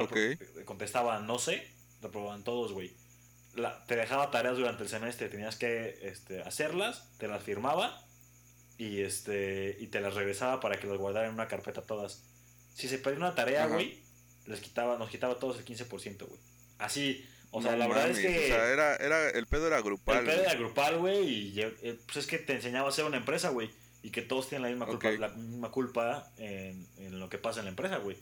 [0.64, 1.70] contestaba no sé,
[2.00, 2.94] reprobaban todos, güey.
[3.54, 8.02] La- te dejaba tareas durante el semestre, tenías que este, hacerlas, te las firmaba
[8.78, 12.22] y este y te las regresaba para que las guardara en una carpeta todas.
[12.76, 13.98] Si se perdía una tarea, güey,
[14.46, 16.40] les quitaba, nos quitaba todos el 15%, güey.
[16.78, 19.80] Así, o sea, No la verdad es que O sea, era, era, el pedo era
[19.80, 20.18] grupal.
[20.18, 23.16] el pedo era grupal, güey, y eh, pues es que te enseñaba a ser una
[23.16, 23.70] empresa, güey,
[24.02, 27.60] y que todos tienen la misma culpa, la misma culpa en, en lo que pasa
[27.60, 28.16] en la empresa, güey.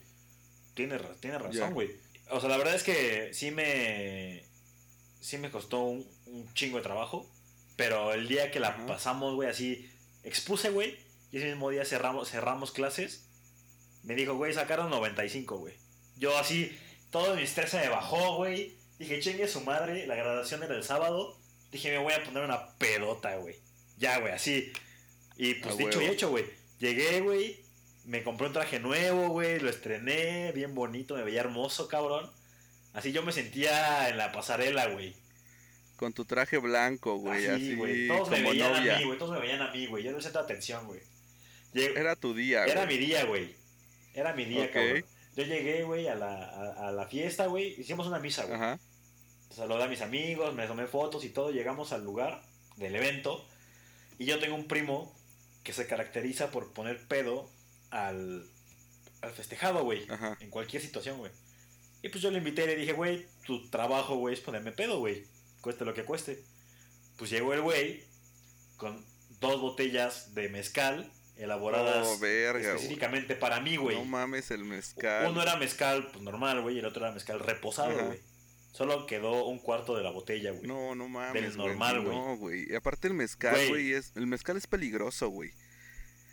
[0.73, 1.37] Tienes, Ya.
[1.37, 1.91] razón, güey.
[2.29, 4.43] O sea, la verdad es que sí me
[5.21, 7.29] sí me costó un, un chingo de trabajo,
[7.75, 8.85] pero el día que la Ajá.
[8.85, 9.89] pasamos, güey, así
[10.23, 10.97] expuse, güey,
[11.31, 13.25] y ese mismo día cerramos cerramos clases.
[14.05, 15.73] Me dijo, güey, sacaron 95, güey.
[16.17, 16.71] Yo así
[17.11, 18.75] todo mi estrés se me bajó, güey.
[18.99, 21.37] Dije, chingue su madre, la graduación era el sábado.
[21.71, 23.55] Dije, me voy a poner una pedota, güey.
[23.97, 24.71] Ya, güey, así.
[25.37, 26.45] Y pues dicho y hecho, güey.
[26.79, 27.59] Llegué, güey.
[28.05, 29.59] Me compré un traje nuevo, güey.
[29.59, 32.29] Lo estrené, bien bonito, me veía hermoso, cabrón.
[32.93, 35.15] Así yo me sentía en la pasarela, güey.
[35.95, 37.45] Con tu traje blanco, güey.
[37.47, 38.07] Así, Así, güey.
[38.07, 38.95] Todos me veían novia.
[38.95, 39.17] a mí, güey.
[39.17, 40.03] Todos me veían a mí, güey.
[40.03, 40.99] Yo no centro de atención, güey.
[41.73, 42.97] Era tu día, Era güey.
[42.99, 43.55] mi día, güey.
[44.15, 44.71] Era mi día, Ok.
[44.71, 45.05] cabrón.
[45.35, 47.79] Yo llegué, güey, a la, a, a la fiesta, güey.
[47.79, 48.55] Hicimos una misa, güey.
[48.55, 48.79] Ajá.
[49.49, 51.51] Saludé a mis amigos, me tomé fotos y todo.
[51.51, 52.41] Llegamos al lugar
[52.77, 53.45] del evento.
[54.17, 55.13] Y yo tengo un primo
[55.63, 57.49] que se caracteriza por poner pedo
[57.89, 58.47] al,
[59.21, 60.07] al festejado, güey.
[60.39, 61.31] En cualquier situación, güey.
[62.01, 64.99] Y pues yo le invité y le dije, güey, tu trabajo, güey, es ponerme pedo,
[64.99, 65.25] güey.
[65.61, 66.43] Cueste lo que cueste.
[67.17, 68.03] Pues llegó el güey
[68.77, 69.03] con
[69.41, 73.97] dos botellas de mezcal elaboradas Oh, verga, específicamente para mí, güey.
[73.97, 75.29] No mames el mezcal.
[75.29, 78.19] Uno era mezcal pues, normal, güey, y el otro era mezcal reposado, güey.
[78.71, 80.67] Solo quedó un cuarto de la botella, güey.
[80.67, 81.41] No, no mames.
[81.41, 82.17] Del normal, güey.
[82.17, 82.65] No, güey.
[82.69, 83.69] Y aparte el mezcal, Güey.
[83.69, 84.11] güey, es...
[84.15, 85.53] El mezcal es peligroso, güey.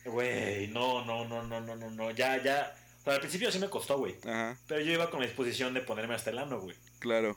[0.05, 2.11] Güey, no, no, no, no, no, no, no.
[2.11, 2.75] Ya, ya.
[3.01, 4.17] O sea, al principio sí me costó, güey.
[4.25, 6.77] Ajá, Pero yo iba con la disposición de ponerme hasta el ano, güey.
[6.99, 7.37] claro.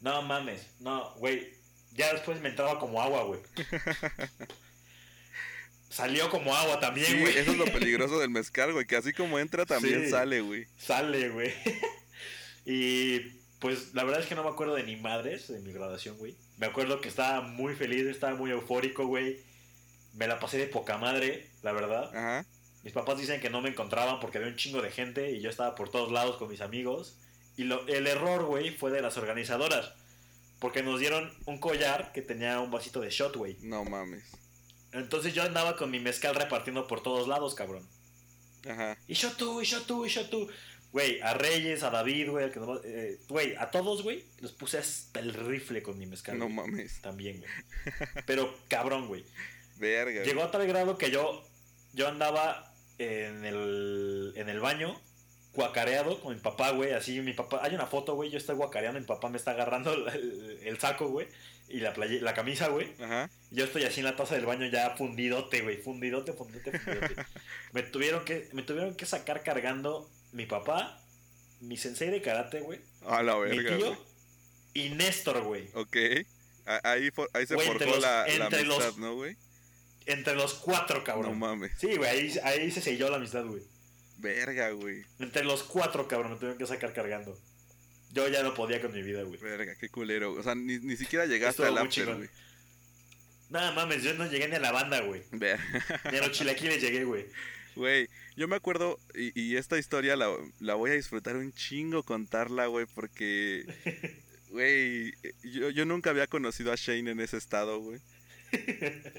[0.00, 1.52] No mames, no, güey.
[1.92, 3.40] Ya después me entraba como agua, güey.
[5.90, 7.36] Salió como agua también, Sí, güey.
[7.38, 8.86] eso es lo peligroso del mezcal, güey.
[8.86, 10.10] Que así como entra, también Sí.
[10.10, 10.66] sale, güey.
[10.76, 11.52] Sale, güey.
[12.66, 13.20] y
[13.58, 16.36] pues la verdad es que no me acuerdo de ni madres de mi graduación, güey.
[16.58, 19.40] Me acuerdo que estaba muy feliz, estaba muy eufórico, güey.
[20.14, 22.14] Me la pasé de poca madre, la verdad.
[22.14, 22.46] Ajá.
[22.84, 25.50] Mis papás dicen que no me encontraban porque había un chingo de gente y yo
[25.50, 27.16] estaba por todos lados con mis amigos.
[27.56, 29.92] Y lo- el error, güey, fue de las organizadoras.
[30.60, 33.56] Porque nos dieron un collar que tenía un vasito de shot, güey.
[33.62, 34.24] No mames.
[34.92, 37.86] Entonces yo andaba con mi mezcal repartiendo por todos lados, cabrón.
[38.68, 38.96] Ajá.
[39.06, 40.48] Y yo tú, y yo tú, y yo tú.
[40.90, 45.20] Güey, a Reyes, a David, güey, nomás- eh, güey, a todos, güey, los puse hasta
[45.20, 46.38] el rifle con mi mezcal.
[46.38, 46.56] No güey.
[46.56, 47.00] mames.
[47.02, 47.50] También, güey.
[48.26, 49.24] Pero cabrón, güey.
[49.76, 50.22] Verga.
[50.24, 51.46] Llegó a tal grado que yo,
[51.92, 54.98] yo andaba en el, en el baño,
[55.52, 56.92] guacareado con mi papá, güey.
[56.92, 59.92] Así, mi papá, hay una foto, güey, yo estoy guacareando, mi papá me está agarrando
[59.92, 61.28] el, el- el saco, güey,
[61.68, 62.94] y la, playe- la camisa, güey.
[63.00, 63.30] Ajá.
[63.50, 67.14] Yo estoy así en la taza del baño ya fundidote, güey, fundidote, fundidote, fundidote.
[67.72, 71.02] me, tuvieron que, me tuvieron que sacar cargando mi papá,
[71.60, 73.98] mi sensei de karate, güey, A la mi verga, tío güey.
[74.74, 75.68] y Néstor, güey.
[75.74, 75.96] Ok.
[76.84, 79.36] Ahí, for- ahí se entre forjó los- la, la los- amistad, ¿no, güey?
[80.06, 81.38] Entre los cuatro, No cabrón.
[81.38, 81.72] mames.
[81.78, 83.62] sí, güey, ahí, ahí se selló la amistad, güey.
[84.18, 85.02] Verga, güey.
[85.18, 87.38] Entre los cuatro, cabrón, me tuvieron que sacar cargando.
[88.12, 89.38] Yo ya no podía con mi vida, güey.
[89.38, 90.32] Verga, qué culero.
[90.32, 92.28] O sea, ni, ni siquiera llegaste Estuvo al after, güey.
[93.50, 95.22] Nada mames, yo no llegué ni a la banda, güey.
[95.32, 95.46] Ni
[96.16, 97.26] a los chilaquiles llegué, güey.
[97.76, 102.02] Güey, yo me acuerdo, y, y esta historia la, la voy a disfrutar un chingo
[102.02, 103.64] contarla, güey, porque,
[104.50, 108.00] güey, yo, yo nunca había conocido a Shane en ese estado, güey.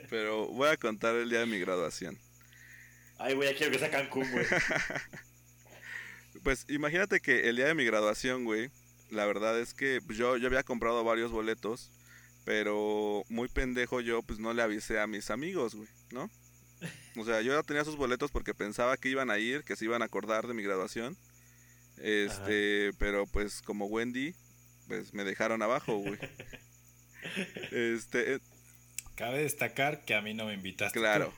[0.10, 2.20] Pero voy a contar el día de mi graduación.
[3.18, 4.46] Ay, güey, ya quiero que sea Cancún, güey.
[6.44, 8.70] Pues imagínate que el día de mi graduación, güey,
[9.10, 11.92] la verdad es que pues, yo, yo había comprado varios boletos,
[12.46, 16.30] pero muy pendejo yo, pues no le avisé a mis amigos, güey, ¿no?
[17.18, 19.86] O sea, yo ya tenía sus boletos porque pensaba que iban a ir, que se
[19.86, 21.18] iban a acordar de mi graduación.
[21.98, 24.34] Este, pero pues como Wendy,
[24.88, 26.18] pues me dejaron abajo, güey.
[27.72, 28.40] Este, eh,
[29.16, 30.98] Cabe destacar que a mí no me invitaste.
[30.98, 31.34] tú.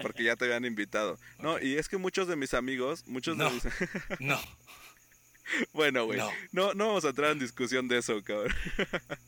[0.00, 1.18] Porque ya te habían invitado.
[1.40, 3.48] No, y es que muchos de mis amigos, muchos No.
[3.48, 3.64] de mis...
[4.20, 4.40] No,
[5.72, 6.18] bueno, güey.
[6.18, 6.30] no.
[6.52, 8.54] No, no vamos a entrar en discusión de eso, cabrón.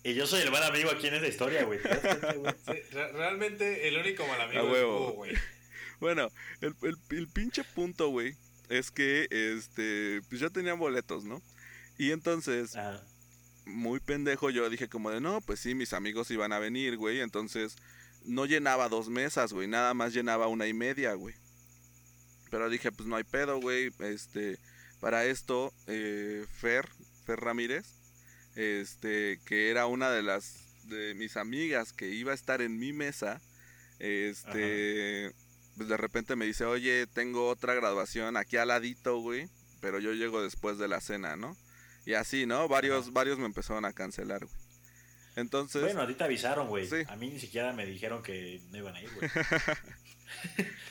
[0.04, 1.80] Y yo soy el mal amigo aquí en esta historia, güey.
[2.92, 4.78] Realmente el único mal amigo A
[5.10, 5.32] es güey.
[6.00, 6.30] Bueno,
[6.60, 8.36] el, el, el pinche punto, güey,
[8.68, 11.42] es que, este, pues yo tenía boletos, ¿no?
[11.98, 13.00] Y entonces, Ajá.
[13.66, 17.20] muy pendejo, yo dije como de, no, pues sí, mis amigos iban a venir, güey.
[17.20, 17.76] Entonces,
[18.24, 21.34] no llenaba dos mesas, güey, nada más llenaba una y media, güey.
[22.50, 23.92] Pero dije, pues no hay pedo, güey.
[24.00, 24.58] Este,
[25.00, 26.88] para esto, eh, Fer,
[27.24, 27.86] Fer Ramírez,
[28.54, 32.92] este, que era una de las de mis amigas que iba a estar en mi
[32.92, 33.40] mesa,
[33.98, 35.32] este,
[35.76, 39.48] pues de repente me dice, oye, tengo otra graduación aquí al ladito, güey,
[39.80, 41.56] pero yo llego después de la cena, ¿no?
[42.04, 42.68] Y así, ¿no?
[42.68, 43.12] Varios, Ajá.
[43.12, 44.61] varios me empezaron a cancelar, güey.
[45.36, 46.86] Entonces, Bueno, a ti te avisaron, güey.
[46.86, 46.96] Sí.
[47.08, 49.30] A mí ni siquiera me dijeron que no iban a ir, güey.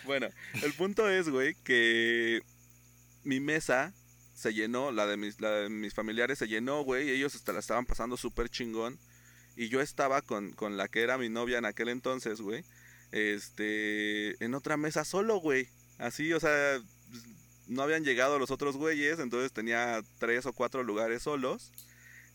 [0.05, 0.27] Bueno,
[0.61, 2.41] el punto es, güey, que
[3.23, 3.93] mi mesa
[4.33, 7.53] se llenó, la de mis, la de mis familiares se llenó, güey, y ellos hasta
[7.53, 8.99] la estaban pasando súper chingón.
[9.55, 12.63] Y yo estaba con, con la que era mi novia en aquel entonces, güey,
[13.11, 15.67] este, en otra mesa solo, güey.
[15.97, 16.79] Así, o sea,
[17.67, 21.71] no habían llegado los otros güeyes, entonces tenía tres o cuatro lugares solos.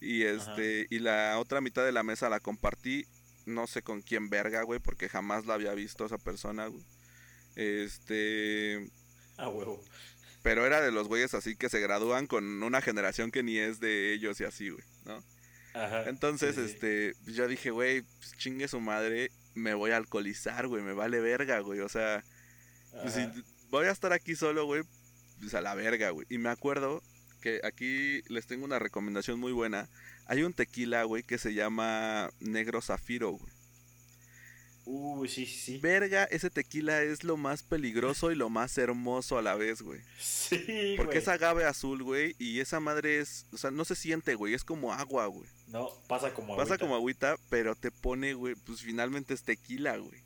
[0.07, 3.05] Y este, y la otra mitad de la mesa la compartí,
[3.45, 6.85] no sé con quién verga, güey, porque jamás la había visto esa persona, güey.
[7.57, 8.89] Este,
[9.37, 9.83] Ah, huevo.
[10.43, 13.81] pero era de los güeyes así que se gradúan con una generación que ni es
[13.81, 15.23] de ellos y así, güey, ¿no?
[15.75, 16.09] Ajá.
[16.09, 20.83] Entonces, Sí, este, yo dije, güey, pues, chingue su madre, me voy a alcoholizar, güey,
[20.83, 22.25] me vale verga, güey, o sea,
[23.03, 23.29] pues, si
[23.71, 24.83] voy a estar aquí solo, güey,
[25.41, 26.27] pues a la verga, güey.
[26.31, 27.03] Y me acuerdo
[27.37, 29.89] que aquí les tengo una recomendación muy buena.
[30.27, 33.53] Hay un tequila, güey, que se llama Negro Zafiro, güey.
[34.89, 35.79] Uy, sí, sí, sí.
[35.79, 40.01] Verga, ese tequila es lo más peligroso y lo más hermoso a la vez, güey.
[40.19, 41.19] Sí, Porque güey.
[41.19, 44.63] es agave azul, güey, y esa madre es, o sea, no se siente, güey, es
[44.63, 45.49] como agua, güey.
[45.67, 46.79] No, pasa como Pasa agüita.
[46.79, 50.23] como agüita, pero te pone, güey, pues finalmente es tequila, güey.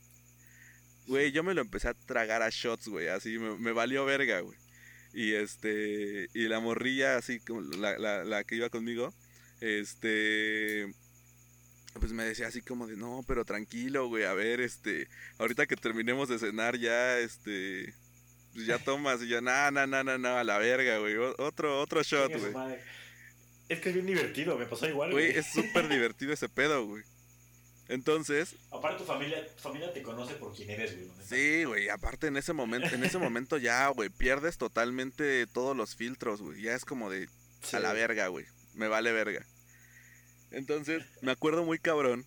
[1.06, 4.40] Güey, yo me lo empecé a tragar a shots, güey, así me, me valió verga,
[4.40, 4.58] güey.
[5.12, 9.12] Y este, y la morrilla, así como la, la, la que iba conmigo,
[9.60, 10.92] este,
[11.98, 15.08] pues me decía así como de, no, pero tranquilo, güey, a ver, este,
[15.38, 17.92] ahorita que terminemos de cenar ya, este,
[18.54, 21.80] pues ya tomas, y yo, no, no, no, no, no, a la verga, güey, otro,
[21.80, 22.76] otro shot, güey.
[23.68, 25.26] Es que es bien divertido, me pasó igual, güey.
[25.30, 27.04] es súper divertido ese pedo, güey.
[27.90, 31.10] Entonces, Aparte tu familia, tu familia te conoce por quién eres, güey.
[31.28, 35.96] sí, güey, aparte en ese momento, en ese momento ya, güey, pierdes totalmente todos los
[35.96, 36.62] filtros, güey.
[36.62, 37.28] Ya es como de
[37.62, 37.74] Sí.
[37.76, 38.46] a la verga, güey.
[38.74, 39.44] Me vale verga.
[40.52, 42.24] Entonces, me acuerdo muy cabrón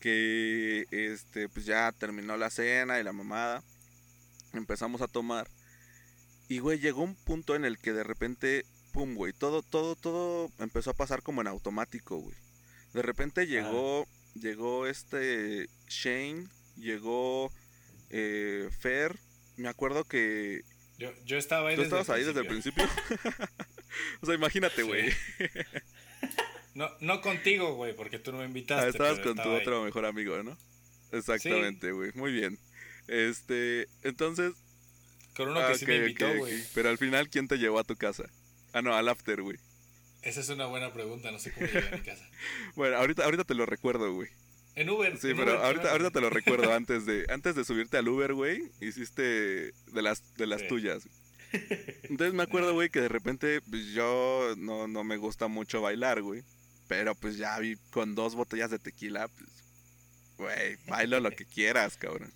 [0.00, 3.62] que este pues ya terminó la cena y la mamada.
[4.52, 5.48] Empezamos a tomar.
[6.48, 10.50] Y güey, llegó un punto en el que de repente pum, güey, todo todo todo
[10.58, 12.36] empezó a pasar como en automático, güey.
[12.92, 14.06] De repente llegó
[14.40, 17.52] llegó este Shane, llegó
[18.10, 19.16] eh, Fer,
[19.56, 20.62] me acuerdo que
[20.98, 22.84] Yo, yo estaba ahí tú desde estabas ahí desde el principio.
[24.20, 24.82] o sea, imagínate, Sí.
[24.82, 25.12] güey.
[26.74, 28.84] No, no contigo, güey, porque tú no me invitaste.
[28.84, 29.60] Ah, estabas con tu ahí.
[29.60, 30.58] otro mejor amigo, ¿no?
[31.10, 32.10] Exactamente, güey.
[32.14, 32.58] Muy bien.
[33.08, 34.52] Este, entonces.
[35.34, 36.62] Con uno ah, que sí ok, me invitó, güey.
[36.74, 38.24] Pero al final, ¿quién te llevó a tu casa?
[38.74, 39.56] Ah, no, al after, güey.
[40.26, 42.28] Esa es una buena pregunta, no sé cómo llegué a mi casa.
[42.74, 44.28] Bueno, ahorita, ahorita te lo recuerdo, güey.
[44.74, 45.16] En Uber.
[45.18, 45.92] Sí, en pero Uber, ahorita, claro.
[45.92, 48.62] ahorita te lo recuerdo antes de, antes de subirte al Uber, güey.
[48.80, 50.68] Hiciste de las, de las Sí.
[50.68, 51.08] tuyas.
[52.02, 56.20] Entonces me acuerdo, güey, que de repente, pues yo no, no me gusta mucho bailar,
[56.22, 56.42] güey.
[56.88, 59.50] Pero pues ya vi con dos botellas de tequila, pues,
[60.38, 62.32] güey, bailo lo que quieras, cabrón.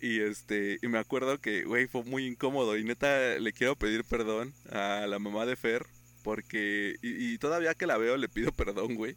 [0.00, 2.76] Y este, y me acuerdo que, güey, fue muy incómodo.
[2.76, 5.86] Y neta, le quiero pedir perdón a la mamá de Fer.
[6.26, 9.14] Porque, y, y todavía que la veo, le pido perdón, güey.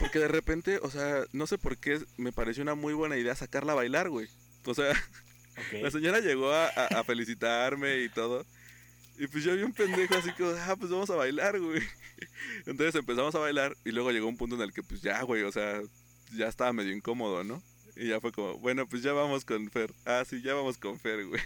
[0.00, 3.34] Porque de repente, o sea, no sé por qué me pareció una muy buena idea
[3.34, 4.28] sacarla a bailar, güey.
[4.66, 4.92] O sea.
[5.80, 8.44] La señora llegó a, a- a felicitarme y todo.
[9.18, 11.80] Y pues yo vi un pendejo así como, ah, pues vamos a bailar, güey.
[12.66, 15.42] Entonces empezamos a bailar y luego llegó un punto en el que pues ya, güey,
[15.44, 15.80] o sea,
[16.36, 17.62] ya estaba medio incómodo, ¿no?
[17.96, 19.90] Y ya fue como, bueno, pues ya vamos con Fer.
[20.04, 21.40] Ah, sí, ya vamos con Fer, güey.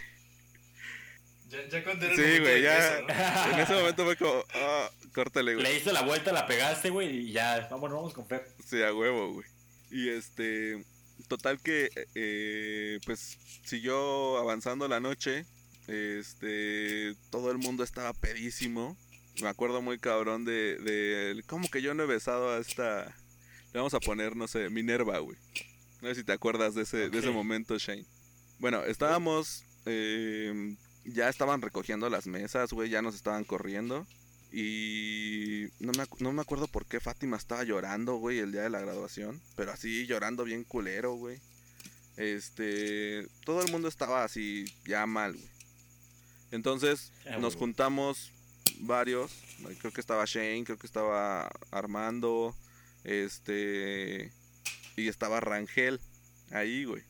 [1.49, 2.77] Ya, ya conté el Sí, güey, ya.
[2.77, 3.53] eso, ¿no?
[3.53, 5.63] En ese momento fue como, ah, córtale, güey.
[5.63, 7.67] Le diste la vuelta, la pegaste, güey, y ya.
[7.71, 8.47] Vamos, vamos con Fer.
[8.65, 9.47] Sí, a huevo, güey.
[9.91, 10.83] Y este,
[11.27, 15.45] total que, eh, pues, siguió avanzando la noche.
[15.87, 18.95] Este, todo el mundo estaba pedísimo.
[19.41, 23.15] Me acuerdo muy cabrón de, de, ¿cómo que yo no he besado a esta,
[23.73, 25.37] le vamos a poner, no sé, Minerva, güey.
[26.01, 28.05] No sé si te acuerdas de ese, de ese momento, Shane.
[28.57, 30.75] Bueno, estábamos, eh,
[31.13, 34.05] ya estaban recogiendo las mesas, güey, ya nos estaban corriendo.
[34.51, 38.69] Y no me, no me acuerdo por qué Fátima estaba llorando, güey, el día de
[38.69, 39.41] la graduación.
[39.55, 41.39] Pero así llorando bien culero, güey.
[42.17, 45.49] Este, todo el mundo estaba así ya mal, güey.
[46.51, 48.31] Entonces Ah, nos juntamos
[48.79, 49.31] varios.
[49.79, 52.55] Creo que estaba Shane, creo que estaba Armando,
[53.03, 54.31] este,
[54.95, 55.99] y estaba Rangel
[56.51, 57.03] ahí, güey.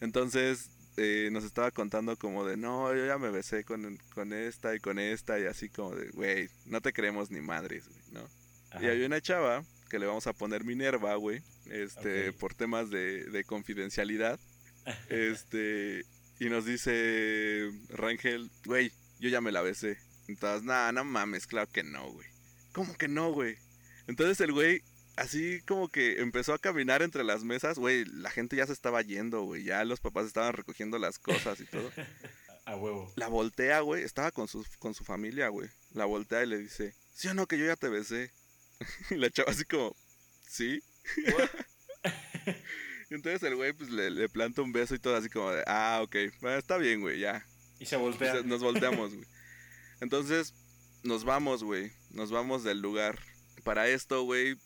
[0.00, 4.74] Entonces eh, nos estaba contando como de, no, yo ya me besé con, con esta
[4.74, 8.28] y con esta y así como de, güey, no te creemos ni madres, güey, ¿no?
[8.70, 8.82] Ajá.
[8.82, 13.24] Y había una chava que le vamos a poner Minerva, güey, este, por temas de,
[13.24, 14.38] de confidencialidad.
[15.08, 16.04] este,
[16.38, 19.98] y nos dice Rangel, güey, yo ya me la besé.
[20.26, 22.28] Entonces, nada, no mames, claro que no, güey.
[22.72, 23.56] ¿Cómo que no, güey?
[24.06, 24.82] Entonces el güey,
[25.18, 29.02] así como que empezó a caminar entre las mesas, güey, la gente ya se estaba
[29.02, 31.90] yendo, güey, ya los papás estaban recogiendo las cosas y todo.
[32.64, 33.10] A huevo.
[33.16, 34.04] La voltea, güey.
[34.04, 35.70] Estaba con su, con su familia, güey.
[35.92, 38.30] La voltea y le dice, ¿sí o no que yo ya te besé?
[39.10, 39.96] y la chava así como,
[40.46, 40.82] ¿sí?
[43.10, 45.64] y entonces el güey pues le, le planta un beso y todo así como de,
[45.66, 47.46] ah, ok, bueno, está bien, güey, ya.
[47.78, 48.42] Y se voltea.
[48.42, 49.26] nos volteamos, güey.
[50.02, 50.52] Entonces
[51.02, 51.90] nos vamos, güey.
[52.10, 53.18] Nos vamos del lugar.
[53.64, 54.58] Para esto, güey,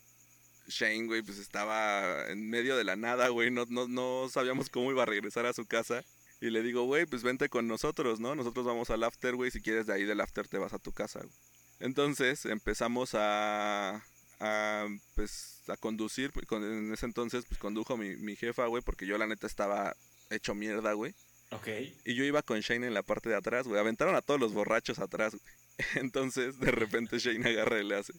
[0.67, 3.51] Shane, güey, pues estaba en medio de la nada, güey.
[3.51, 6.03] No, no, no sabíamos cómo iba a regresar a su casa.
[6.41, 8.35] Y le digo, güey, pues vente con nosotros, ¿no?
[8.35, 9.51] Nosotros vamos al after, güey.
[9.51, 11.33] Si quieres de ahí del after te vas a tu casa, güey.
[11.79, 14.03] Entonces empezamos a,
[14.39, 16.31] a pues, a conducir.
[16.31, 19.95] pues, En ese entonces, pues condujo mi, mi jefa, güey, porque yo la neta estaba
[20.29, 21.13] hecho mierda, güey.
[21.51, 21.67] Ok.
[22.05, 23.79] Y yo iba con Shane en la parte de atrás, güey.
[23.79, 25.55] Aventaron a todos los borrachos atrás, güey.
[25.95, 28.13] Entonces, de repente Shane agarra y le hace,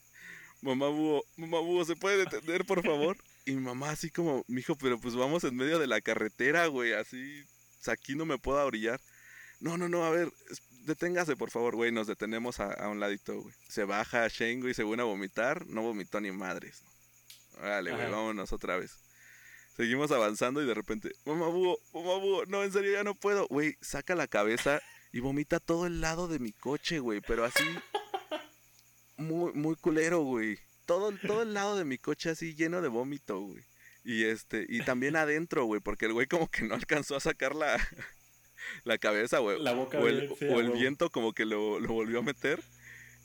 [0.65, 3.17] mamá búho, mamá búho, ¿se puede detener, por favor?
[3.45, 6.95] Y mi mamá así como, mijo, pero pues vamos en medio de la carretera, güey,
[6.95, 7.43] así,
[7.81, 9.01] o sea, aquí no me puedo orillar.
[9.61, 10.33] No, no, no, a ver,
[10.85, 11.93] deténgase, por favor, güey.
[11.93, 13.55] Nos detenemos a, a un ladito, güey.
[13.69, 15.67] Se baja Shane, güey, según a vomitar.
[15.67, 16.83] No vomitó ni madres.
[17.59, 18.99] Órale, güey, vámonos otra vez.
[19.77, 23.47] Seguimos avanzando y de repente, mamá búho, mamá búho, no, en serio ya no puedo.
[23.49, 24.81] Güey, saca la cabeza
[25.13, 27.65] y vomita todo el lado de mi coche, güey, pero así
[29.17, 30.59] muy, muy culero, güey.
[30.87, 33.63] Todo, el- todo el lado de mi coche así lleno de vómito, güey.
[34.05, 37.55] Y este, y también adentro, güey, porque el güey como que no alcanzó a sacar
[37.55, 37.77] la,
[38.85, 39.63] la cabeza, güey.
[39.63, 42.63] La boca o el, sí, o el viento como que lo, lo volvió a meter.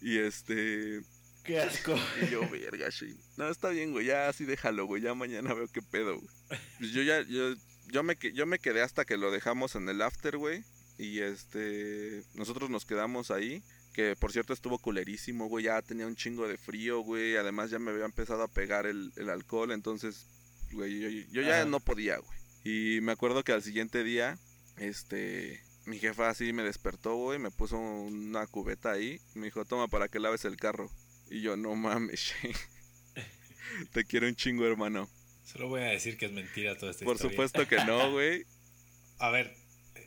[0.02, 1.02] Y este,
[1.44, 1.96] Qué asco.
[2.26, 3.18] y yo, verga, Shane.
[3.36, 6.30] No, está bien, güey, ya así déjalo, güey, ya mañana veo qué pedo, güey.
[6.78, 7.54] Pues yo ya, yo,
[7.88, 10.64] yo me, yo me quedé hasta que lo dejamos en el after, güey.
[10.98, 13.62] Y este, nosotros nos quedamos ahí.
[14.00, 15.66] Que por cierto estuvo culerísimo, güey.
[15.66, 17.36] Ya tenía un chingo de frío, güey.
[17.36, 19.74] Además ya me había empezado a pegar el, el alcohol.
[19.74, 20.26] Entonces,
[20.72, 21.66] güey, yo, yo ya Ajá.
[21.66, 22.40] no podía, güey.
[22.64, 24.40] Y me acuerdo que al siguiente día,
[24.78, 27.40] este, mi jefa así me despertó, güey.
[27.40, 29.20] Me puso una cubeta ahí.
[29.34, 30.90] Me dijo, toma para que laves el carro.
[31.30, 32.32] Y yo, no mames.
[33.92, 35.10] Te quiero un chingo, hermano.
[35.44, 37.32] Solo voy a decir que es mentira toda esta Por historia.
[37.34, 38.46] supuesto que no, güey.
[39.20, 39.58] A ver,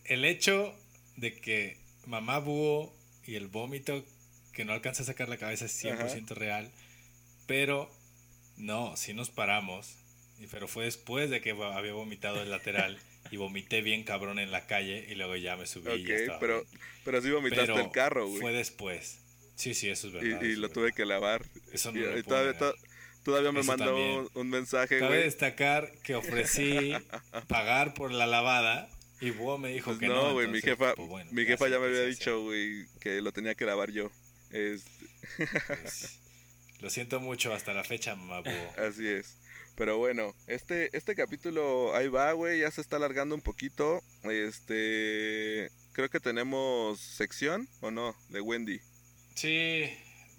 [0.05, 0.74] el hecho
[1.18, 2.97] de que mamá búho
[3.27, 4.05] y el vómito
[4.53, 6.70] que no alcanza a sacar la cabeza es 100% real,
[7.47, 7.91] pero
[8.57, 9.97] no, sí nos paramos,
[10.39, 12.99] y- pero fue después de que había vomitado el lateral
[13.31, 16.20] y vomité bien cabrón en la calle y luego ya me subí y ya Ok,
[16.20, 16.81] estaba pero, bien.
[17.05, 18.41] pero sí vomitaste Pero el carro, güey.
[18.41, 19.18] Fue después.
[19.55, 20.43] Sí, sí, eso es Y, verdad.
[20.43, 20.97] y eso lo es tuve verdad.
[20.97, 21.45] que lavar.
[21.73, 22.75] Eso no Y- lo y puedo todavía, to-
[23.25, 25.23] todavía me Eso mandó un, un mensaje, Cabe güey.
[25.25, 26.93] destacar que ofrecí
[27.49, 28.89] pagar por la lavada
[29.23, 30.14] y Búho me dijo Pues que no.
[30.14, 33.33] no, güey, mi jefa, pues bueno, mi jefa ya me había dicho, güey, que lo
[33.33, 34.11] tenía que lavar yo.
[34.51, 34.85] Pues,
[36.81, 38.73] lo siento mucho hasta la fecha, mamá Búho.
[38.87, 39.39] así es.
[39.77, 44.03] Pero bueno, este, este capítulo ahí va, güey, ya se está alargando un poquito.
[44.25, 48.14] Este, creo que tenemos sección, ¿o no?
[48.29, 48.81] De Wendy.
[49.35, 49.85] Sí,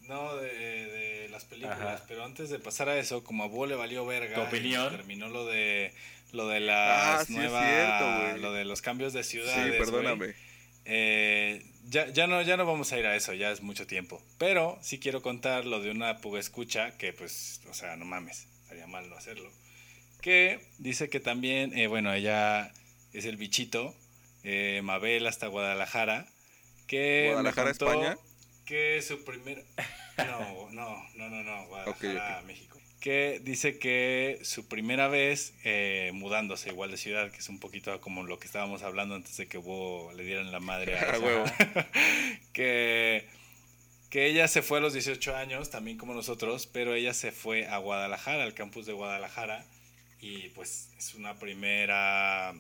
[0.02, 2.06] no de, de las películas, Ajá.
[2.08, 4.96] pero antes de pasar a eso, como a Búho le valió verga, ¿Tu opinión?
[4.96, 5.92] terminó lo de
[6.34, 9.68] lo de las Ah, sí es nuevas, cierto, lo de los cambios de Sí, ciudades.
[9.68, 9.80] güey.
[9.80, 10.36] perdóname.
[10.86, 14.22] Eh, ya, ya, no, ya no vamos a ir a eso, ya es mucho tiempo.
[14.38, 18.48] Pero sí quiero contar lo de una puga escucha que, pues, o sea, no mames,
[18.64, 19.50] estaría mal no hacerlo.
[20.22, 22.74] Que dice que también, eh, bueno, ella
[23.14, 23.96] es el bichito,
[24.44, 26.26] eh, Mabel hasta Guadalajara.
[26.88, 28.18] Que ¿Guadalajara, España?
[28.66, 29.64] Que su primer.
[30.16, 32.46] No, no, no, no, no, Guadalajara, ok.
[32.46, 32.73] México.
[33.04, 38.00] Que dice que su primera vez eh, mudándose igual de ciudad, que es un poquito
[38.00, 41.44] como lo que estábamos hablando antes de que Bo le dieran la madre a huevo.
[42.54, 43.28] que,
[44.10, 47.68] que ella se fue a los 18 años, también como nosotros, pero ella se fue
[47.68, 49.66] a Guadalajara, al campus de Guadalajara,
[50.22, 52.54] y pues es una primera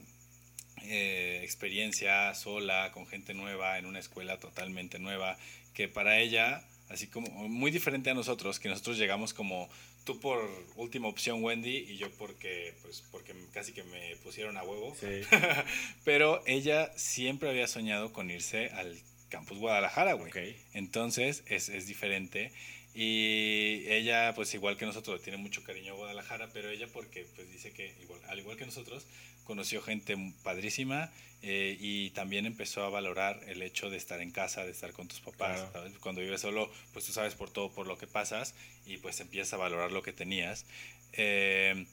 [0.82, 5.38] eh, experiencia sola, con gente nueva, en una escuela totalmente nueva,
[5.74, 9.68] que para ella, así como muy diferente a nosotros, que nosotros llegamos como
[10.04, 14.64] tú por última opción Wendy y yo porque pues porque casi que me pusieron a
[14.64, 14.96] huevo.
[15.00, 15.22] Sí.
[16.06, 18.98] Pero ella siempre había soñado con irse al
[19.30, 20.30] campus Guadalajara, güey.
[20.30, 20.38] Ok.
[20.74, 22.52] Entonces es, es diferente.
[22.96, 27.52] Y ella, pues igual que nosotros, tiene mucho cariño a Guadalajara, pero ella porque pues
[27.52, 29.08] dice que, igual, al igual que nosotros,
[29.44, 34.64] conoció gente padrísima eh, y también empezó a valorar el hecho de estar en casa,
[34.64, 35.58] de estar con tus papás.
[35.58, 35.72] Claro.
[35.74, 35.98] ¿sabes?
[36.00, 39.54] Cuando vives solo, pues tú sabes por todo, por lo que pasas y pues empiezas
[39.54, 40.66] a valorar lo que tenías.
[41.14, 41.86] Eh,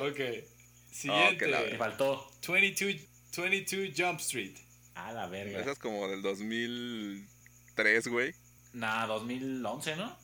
[0.00, 0.14] Ok.
[0.14, 0.46] que
[0.92, 1.48] Siguiente.
[1.48, 2.30] la- Te faltó.
[2.46, 2.94] 22,
[3.36, 4.56] 22 Jump Street.
[4.94, 5.60] A la verga.
[5.60, 8.34] Esa es como del 2003, güey.
[8.72, 10.16] Nah, 2011, ¿no?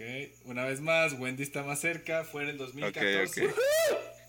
[0.00, 0.06] Ok,
[0.46, 3.48] una vez más, Wendy está más cerca, fue en el 2014.
[3.48, 3.54] Ok,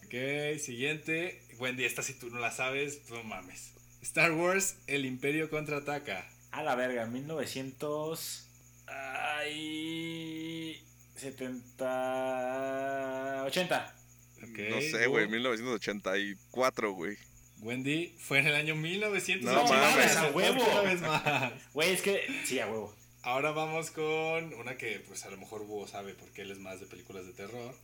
[0.04, 1.42] ok, siguiente.
[1.60, 3.72] Wendy, esta si tú no la sabes, no mames.
[4.02, 6.28] Star Wars, El Imperio contraataca.
[6.52, 8.50] A la verga, 1900.
[8.88, 10.84] Ay.
[11.16, 13.44] 70.
[13.46, 13.96] 80.
[14.44, 15.32] Ok, no sé, güey, Boo.
[15.32, 17.16] 1984, güey.
[17.60, 19.54] Wendy fue en el año 1980.
[19.54, 20.70] No mames, a huevo.
[20.70, 21.54] Una vez más.
[21.74, 22.28] Güey, es que.
[22.44, 22.94] Sí, a huevo.
[23.24, 26.80] Ahora vamos con una que pues a lo mejor Búho sabe porque él es más
[26.80, 27.76] de películas de terror.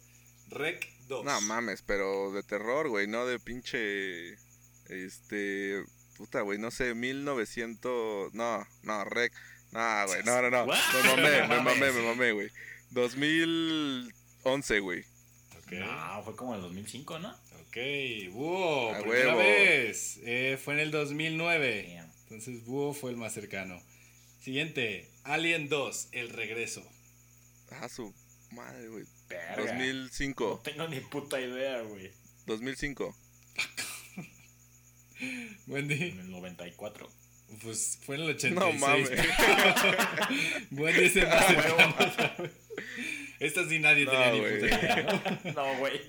[0.49, 1.25] Rec 2.
[1.25, 4.33] No mames, pero de terror, güey, no de pinche.
[4.89, 5.83] Este.
[6.17, 8.33] Puta, güey, no sé, 1900.
[8.33, 9.31] No, no, rec.
[9.71, 10.63] No, güey, no, no, no.
[10.63, 10.77] What?
[10.93, 11.93] Me mamé, me mamé, mames.
[11.93, 12.49] me mamé, güey.
[12.91, 15.03] 2011, güey.
[15.59, 17.29] Ok, No, fue como en el 2005, ¿no?
[17.29, 17.77] ok,
[18.31, 19.37] Búho, A primera huevo.
[19.39, 20.19] vez.
[20.23, 21.93] Eh, fue en el 2009.
[21.95, 22.11] Damn.
[22.23, 23.79] Entonces Búho fue el más cercano.
[24.47, 26.81] Siguiente, Alien 2, El Regreso.
[27.69, 28.13] Ah, su
[28.51, 29.03] madre, güey.
[29.27, 29.57] Verga.
[29.57, 30.45] 2005.
[30.45, 32.13] No tengo ni puta idea, güey.
[32.45, 33.13] 2005.
[35.67, 37.09] Wendy, En el 94.
[37.61, 38.53] pues fue en el 86.
[38.55, 39.09] No mames.
[40.71, 42.49] Wendy el más cercano.
[43.41, 45.51] Esta sí nadie No, tenía ni puta idea, ¿no?
[45.51, 45.99] No, güey.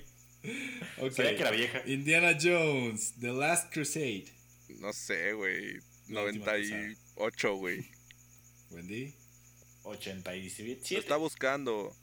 [1.11, 1.81] Sabía que era vieja.
[1.85, 4.31] Indiana Jones, The Last Crusade.
[4.79, 5.81] No sé, güey.
[6.07, 7.98] La última 98, güey.
[8.71, 9.13] Wendy.
[9.83, 10.93] 87.
[10.95, 11.95] Lo está buscando.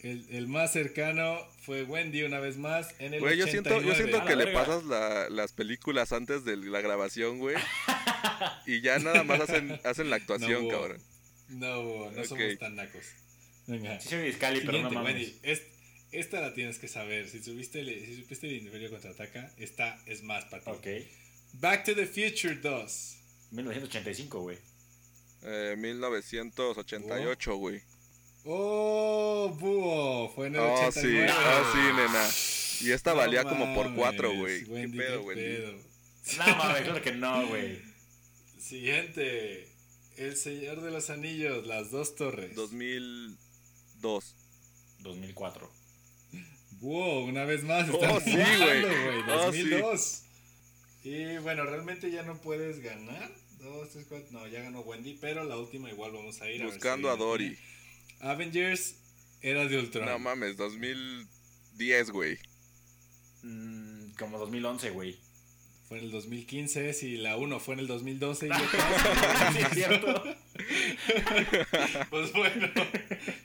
[0.00, 3.76] El, el más cercano fue Wendy una vez más en el Güey, yo siento, yo
[3.90, 3.96] 89.
[4.10, 7.56] siento que le pasas la- las películas antes de la grabación, güey.
[8.66, 11.02] y ya nada más hacen, hacen la actuación, No, cabrón.
[11.48, 12.24] No, no Ok.
[12.26, 13.04] somos tan nacos.
[13.66, 13.98] Venga.
[14.00, 15.14] Sí soy pero no mames.
[15.14, 15.38] Wendy.
[15.42, 15.62] Es-
[16.12, 17.28] esta la tienes que saber.
[17.28, 20.70] Si, subiste el, si supiste el Imperio contraataca, esta es más para ti.
[20.70, 20.86] Ok.
[21.54, 23.16] Back to the Future 2.
[23.50, 24.58] 1985, güey.
[25.48, 27.80] Eh, 1988, güey.
[28.44, 30.28] Oh, búho.
[30.34, 31.32] Fue en el Oh, sí, 89.
[31.38, 32.28] oh, sí, nena.
[32.80, 34.64] Y esta No valía como por mames, cuatro, güey.
[34.64, 35.72] ¿Qué Wendy, pedo, pedo.
[36.38, 37.80] No, mames, claro que no, güey.
[38.58, 39.68] Siguiente.
[40.16, 42.54] El Señor de los Anillos, las dos torres.
[42.56, 44.34] 2002.
[45.00, 45.70] 2004.
[46.80, 47.88] Wow, una vez más.
[47.90, 48.82] Oh, están sí, güey.
[48.82, 49.22] güey.
[49.30, 49.62] Oh, sí.
[49.70, 50.22] 2002.
[51.04, 53.30] Y bueno, realmente ya no puedes ganar.
[53.58, 54.28] Dos, tres, cuatro.
[54.32, 56.60] No, ya ganó Wendy, pero la última igual vamos a ir.
[56.60, 57.48] ver si Buscando a viene Dory.
[57.48, 57.58] bien.
[58.20, 58.94] Avengers
[59.42, 60.06] era de Ultron.
[60.06, 62.38] No mames, 2010, güey.
[63.42, 65.16] Mm, como 2011, güey.
[65.88, 68.56] Fue en el 2015, si la 1 fue en el 2012 y yo
[69.52, 70.24] Sí, es cierto.
[72.10, 72.68] Pues bueno,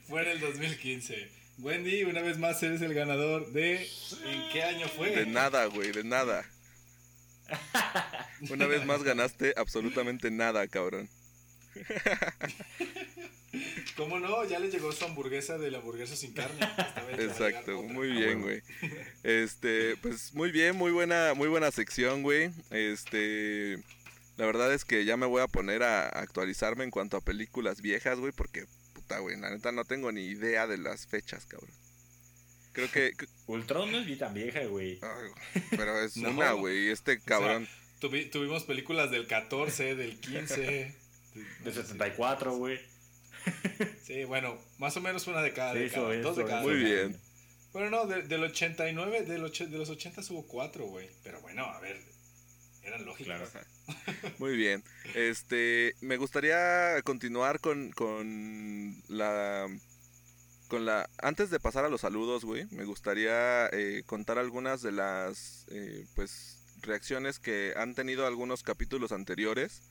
[0.08, 1.30] fue en el 2015.
[1.60, 3.88] Wendy, una vez más eres el ganador de...
[4.26, 5.12] ¿En qué año fue?
[5.12, 6.44] De nada, güey, de nada.
[8.50, 11.10] Una vez más ganaste absolutamente nada, cabrón.
[13.98, 14.46] ¿Cómo no?
[14.46, 16.60] Ya le llegó su hamburguesa de la hamburguesa sin carne.
[17.20, 18.62] Exacto, muy Ah, bien, güey.
[19.24, 22.52] Este, pues muy bien, muy buena, muy buena sección, güey.
[22.72, 23.78] Este,
[24.38, 27.82] la verdad es que ya me voy a poner a actualizarme en cuanto a películas
[27.82, 31.70] viejas, güey, porque puta, güey, la neta no tengo ni idea de las fechas, cabrón.
[32.74, 33.12] Creo que,
[33.48, 35.00] Ultron no es tan vieja, güey.
[35.72, 36.30] pero es No.
[36.32, 37.68] una, güey, este cabrón.
[38.00, 40.96] Tuvi- tuvimos películas del 14, del 15.
[41.64, 42.78] De 74, güey.
[44.04, 46.14] Sí, bueno, más o menos una de cada Sí, década.
[46.14, 46.70] eso, dos de eso, cada eso.
[46.70, 47.08] Muy década.
[47.08, 47.20] bien.
[47.72, 51.10] Bueno, no, de- del 89, del de los 80 hubo cuatro, güey.
[51.24, 52.02] Pero bueno, a ver,
[52.84, 53.34] eran lógicos.
[53.50, 53.50] Claro.
[54.40, 54.84] Muy bien.
[55.16, 59.68] Este, me gustaría continuar con, con la
[60.72, 64.94] con la antes de pasar a los saludos, güey, me gustaría eh, contar algunas de
[64.94, 69.82] las eh, pues reacciones que han tenido algunos capítulos anteriores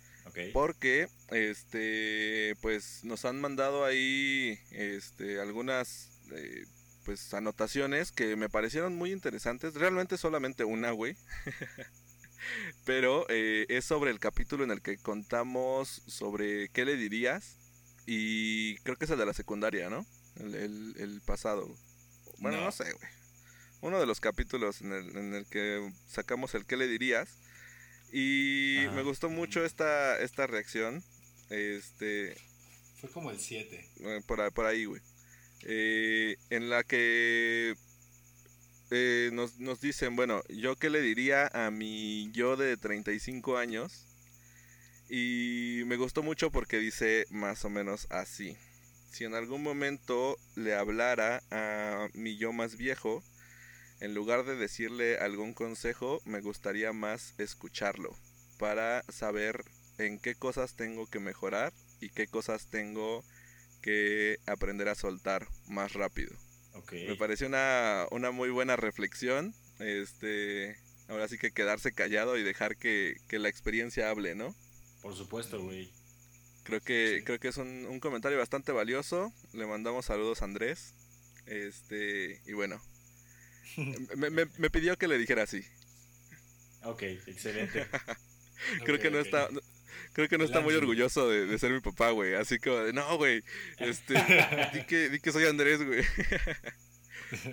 [0.54, 6.64] porque este pues nos han mandado ahí este algunas eh,
[7.04, 11.14] pues anotaciones que me parecieron muy interesantes realmente solamente una güey.
[12.86, 17.58] Pero eh, es sobre el capítulo en el que contamos sobre qué le dirías
[18.06, 20.06] y creo que es el de la secundaria no
[20.40, 21.68] el, el- el pasado
[22.38, 22.72] bueno no, No.
[22.72, 23.10] sé güey
[23.82, 27.28] uno de los capítulos en el, en el que sacamos el qué le dirías
[28.12, 28.96] y Ajá.
[28.96, 31.02] me gustó mucho esta, esta reacción.
[31.48, 32.36] Este,
[33.00, 33.88] Fue como el 7.
[34.00, 35.00] eh, por ahí, güey.
[35.62, 37.74] Eh, en la que
[38.90, 44.04] eh, nos, nos dicen, bueno, yo qué le diría a mi yo de 35 años.
[45.08, 48.56] Y me gustó mucho porque dice más o menos así.
[49.10, 53.22] Si en algún momento le hablara a mi yo más viejo,
[54.00, 58.16] en lugar de decirle algún consejo, me gustaría más escucharlo
[58.58, 59.64] para saber
[59.98, 63.24] en qué cosas tengo que mejorar y qué cosas tengo
[63.82, 66.34] que aprender a soltar más rápido.
[66.74, 66.92] Ok.
[67.08, 69.54] Me pareció una, una muy buena reflexión.
[69.80, 70.76] Este,
[71.08, 74.54] ahora sí que quedarse callado y dejar que, que la experiencia hable, ¿no?
[75.02, 75.90] Por supuesto, güey.
[76.64, 77.24] Creo que, Sí.
[77.24, 79.32] creo que es un, un comentario bastante valioso.
[79.52, 80.94] Le mandamos saludos a Andrés.
[81.46, 82.80] Este, y bueno.
[84.16, 85.64] me, me- me pidió que le dijera así.
[86.82, 87.86] Ok, excelente.
[88.84, 89.48] Creo que no está.
[90.12, 92.34] Creo que no está muy orgulloso de, de ser mi papá, güey.
[92.34, 93.42] Así como de, no, güey.
[93.78, 94.14] Este,
[94.74, 96.04] di que, di que soy Andrés, güey.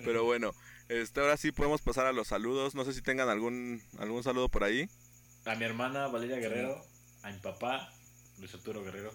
[0.04, 0.52] Pero bueno,
[0.88, 2.74] este, ahora sí podemos pasar a los saludos.
[2.74, 4.88] No sé si tengan algún, algún saludo por ahí.
[5.44, 6.84] A mi hermana Valeria Guerrero,
[7.22, 7.92] a mi papá
[8.38, 9.12] Luis Arturo Guerrero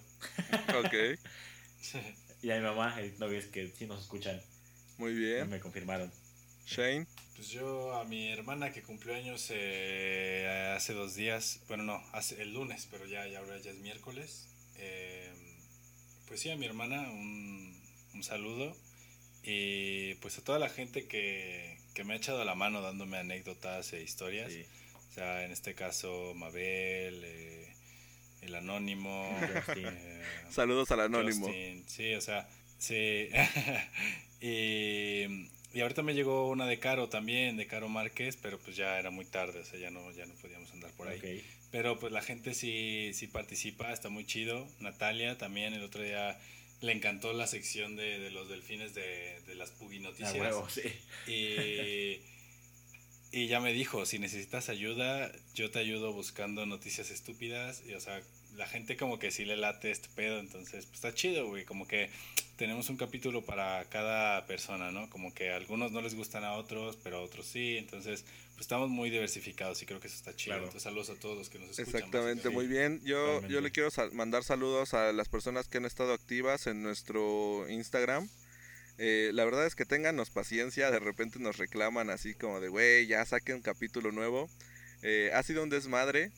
[0.80, 0.94] Ok,
[2.42, 4.42] y a mi mamá, eh, no ves que sí nos escuchan,
[4.98, 5.50] muy bien.
[5.50, 6.12] me confirmaron.
[6.66, 12.04] Shane, Pues yo a mi hermana que cumplió años eh, hace dos días, bueno no,
[12.14, 14.48] hace el lunes, pero ya, ya ahora ya es miércoles.
[14.78, 15.32] eh,
[16.28, 17.78] pues sí, a mi hermana un,
[18.14, 18.76] un saludo
[19.44, 23.92] y pues a toda la gente que, que me ha echado la mano dándome anécdotas
[23.94, 24.52] e historias.
[24.52, 24.66] Sí.
[25.12, 27.63] O sea, en este caso Mabel, eh,
[28.46, 29.38] el anónimo.
[29.66, 29.88] Justin.
[29.88, 31.46] eh, saludos al anónimo.
[31.48, 32.48] Justin, sí, o sea,
[32.78, 33.30] sí.
[34.42, 39.00] y, y ahorita me llegó una de Caro también, de Caro Márquez, pero pues ya
[39.00, 41.44] era muy tarde, o sea, ya no, ya no podíamos andar por ahí.
[41.72, 44.68] Pero pues la gente sí, sí participa, está muy chido.
[44.80, 46.38] Natalia también el otro día
[46.82, 50.36] le encantó la sección de, de los delfines de, de las Pugi A Noticias.
[50.36, 50.82] huevo, sí.
[51.28, 52.22] Y,
[53.34, 57.82] y ya me dijo, si necesitas ayuda, yo te ayudo buscando noticias estúpidas.
[57.86, 58.22] Y, o sea,
[58.56, 61.66] la gente como que sí le late este pedo, entonces, pues está chido, güey.
[61.66, 62.10] Como que
[62.58, 65.10] tenemos un capítulo para cada persona, ¿no?
[65.10, 67.78] Como que a algunos no les gustan a otros, pero a otros sí.
[67.78, 70.52] Entonces, pues estamos muy diversificados y creo que eso está chido.
[70.54, 70.66] Claro.
[70.66, 71.96] Entonces, saludos a todos los que nos escuchan.
[71.96, 73.02] Exactamente, muy bien.
[73.04, 76.84] Yo, yo le quiero sal- mandar saludos a las personas que han estado activas en
[76.84, 78.30] nuestro Instagram.
[78.98, 83.08] Eh, la verdad es que téngannos paciencia, de repente nos reclaman así como de, güey,
[83.08, 84.50] ya saquen un capítulo nuevo.
[85.02, 86.32] Eh, ha sido un desmadre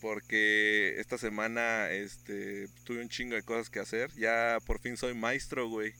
[0.00, 4.10] porque esta semana este, tuve un chingo de cosas que hacer.
[4.16, 5.92] Ya por fin soy maestro, güey.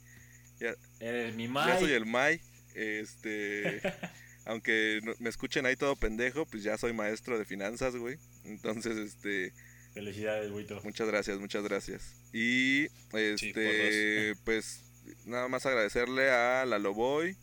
[1.00, 1.92] Eres mi Ya soy Mai.
[1.92, 2.40] el Mai.
[2.74, 3.80] Este,
[4.44, 8.18] aunque me escuchen ahí todo pendejo, pues ya soy maestro de finanzas, güey.
[8.44, 9.52] Entonces, este...
[9.94, 10.80] Felicidades, Buito.
[10.84, 12.14] Muchas gracias, muchas gracias.
[12.32, 14.84] Y este, pues
[15.24, 17.36] nada más agradecerle a la Loboy,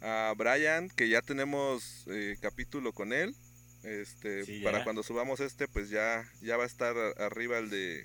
[0.00, 3.34] a Brian, que ya tenemos eh, capítulo con él.
[3.82, 8.04] Este, Sí, para cuando subamos este, pues ya, ya va a estar arriba el de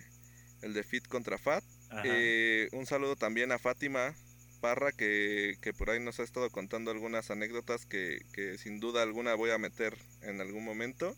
[0.62, 1.64] el de Fit contra Fat.
[2.04, 4.14] Eh, un saludo también a Fátima
[4.60, 9.02] Parra, que, que por ahí nos ha estado contando algunas anécdotas que, que sin duda
[9.02, 11.16] alguna voy a meter en algún momento.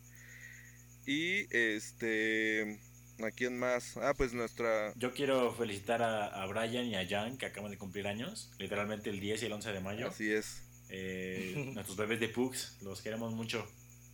[1.05, 2.79] Y este,
[3.23, 3.98] ¿a quién más?
[3.98, 4.93] Ah, pues nuestra...
[4.95, 9.10] Yo quiero felicitar a, a Brian y a Jan que acaban de cumplir años, literalmente
[9.10, 10.07] el 10 y el 11 de mayo.
[10.07, 13.65] Así es, Eh, nuestros bebés de Pugs, los queremos mucho.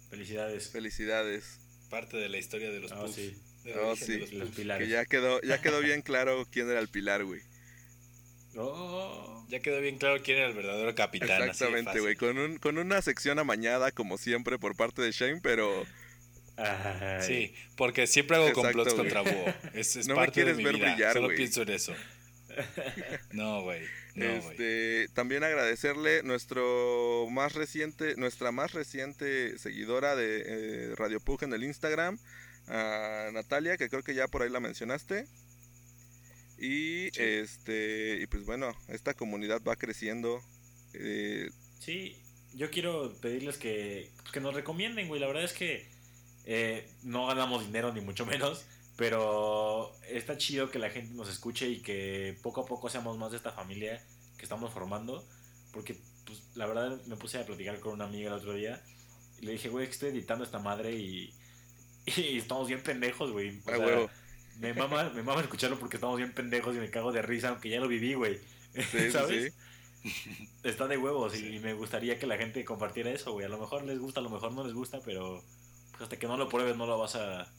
[0.10, 0.70] Felicidades.
[0.72, 1.60] felicidades.
[1.90, 3.16] Parte de la historia de los Ah, Pugs.
[3.16, 3.36] sí.
[3.84, 4.18] Oh, sí.
[4.20, 4.52] los Los.
[4.52, 7.42] Que ya quedó, ya quedó bien claro quién era el pilar, güey.
[8.60, 9.46] Oh.
[9.50, 11.44] Ya quedó bien claro quién era el verdadero capitán.
[11.44, 12.16] Exactamente, güey.
[12.16, 15.86] Con, un, con una sección amañada, como siempre, por parte de Shane, pero
[16.58, 17.22] Ay.
[17.22, 19.46] Sí, porque siempre hago Exacto, complots contra Búho.
[19.74, 20.92] Es, es No me parte de quieres mi ver vida.
[20.94, 21.94] brillar, Solo pienso en eso.
[23.32, 23.82] No, güey.
[24.16, 24.38] No, güey.
[24.38, 31.54] este, también agradecerle nuestro más reciente, nuestra más reciente seguidora de eh, Radio Pug en
[31.54, 32.18] el Instagram,
[32.68, 35.28] a Natalia, que creo que ya por ahí la mencionaste.
[36.58, 37.22] Y Sí.
[37.22, 40.42] este, y pues bueno, esta comunidad va creciendo.
[40.94, 42.18] eh, Sí,
[42.56, 45.22] yo quiero pedirles que, que nos recomienden, güey.
[45.22, 45.86] La verdad es que
[46.49, 48.65] eh, no ganamos dinero ni mucho menos,
[48.95, 53.32] pero está chido que la gente nos escuche y que poco a poco seamos más
[53.32, 54.02] de esta familia
[54.38, 55.28] que estamos formando.
[55.74, 58.82] Porque, pues, la verdad me puse a platicar con una amiga el otro día
[59.41, 61.34] y le dije, güey, que estoy editando esta madre y,
[62.06, 63.60] y estamos bien pendejos, güey.
[63.65, 64.10] O sea,
[64.60, 67.69] me mama, me mama escucharlo porque estamos bien pendejos y me cago de risa, aunque
[67.69, 68.40] ya lo viví, güey.
[68.91, 69.53] Sí, ¿Sabes?
[70.03, 70.49] sí.
[70.64, 71.56] Está de huevos Sí.
[71.56, 73.45] y me gustaría que la gente compartiera eso, güey.
[73.45, 75.44] A lo mejor les gusta, a lo mejor no les gusta, pero
[75.98, 77.52] pues, hasta que no lo pruebes no lo vas a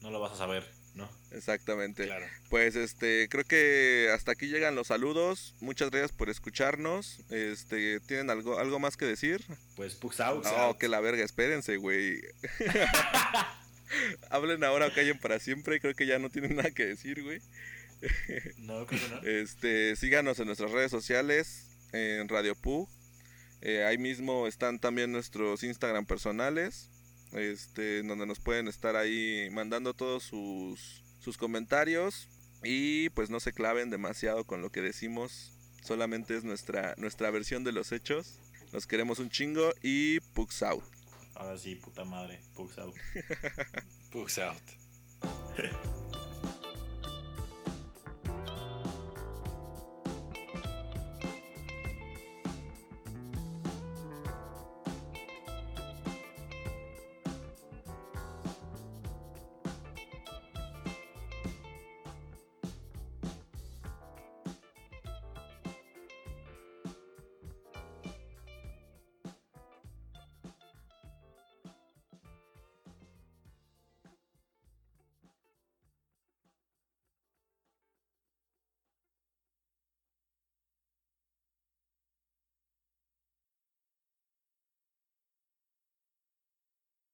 [0.00, 1.08] no lo vas a saber, ¿no?
[1.30, 2.06] Exactamente.
[2.06, 2.26] Claro.
[2.50, 5.54] Pues este, creo que hasta aquí llegan los saludos.
[5.60, 7.20] Muchas gracias por escucharnos.
[7.30, 9.44] Este, ¿tienen algo, algo más que decir?
[9.76, 10.44] Pues Pugs out.
[10.44, 12.20] No, que la verga, espérense, güey.
[14.30, 15.80] Hablen ahora o callen para siempre.
[15.80, 17.40] Creo que ya no tienen nada que decir, güey.
[18.56, 19.22] No, creo que no.
[19.22, 22.88] Este, síganos en nuestras redes sociales, en Radio Pug.
[23.60, 26.90] Eh, ahí mismo están también nuestros Instagram personales,
[27.32, 32.28] este, en donde nos pueden estar ahí mandando todos sus, sus comentarios.
[32.64, 35.52] Y pues no se claven demasiado con lo que decimos.
[35.82, 38.38] Solamente es nuestra, nuestra versión de los hechos.
[38.72, 40.84] Nos queremos un chingo y Pugs out.
[41.34, 42.40] Ahora sí, puta madre.
[42.54, 42.94] Pugs out.
[44.12, 44.62] Pugs out.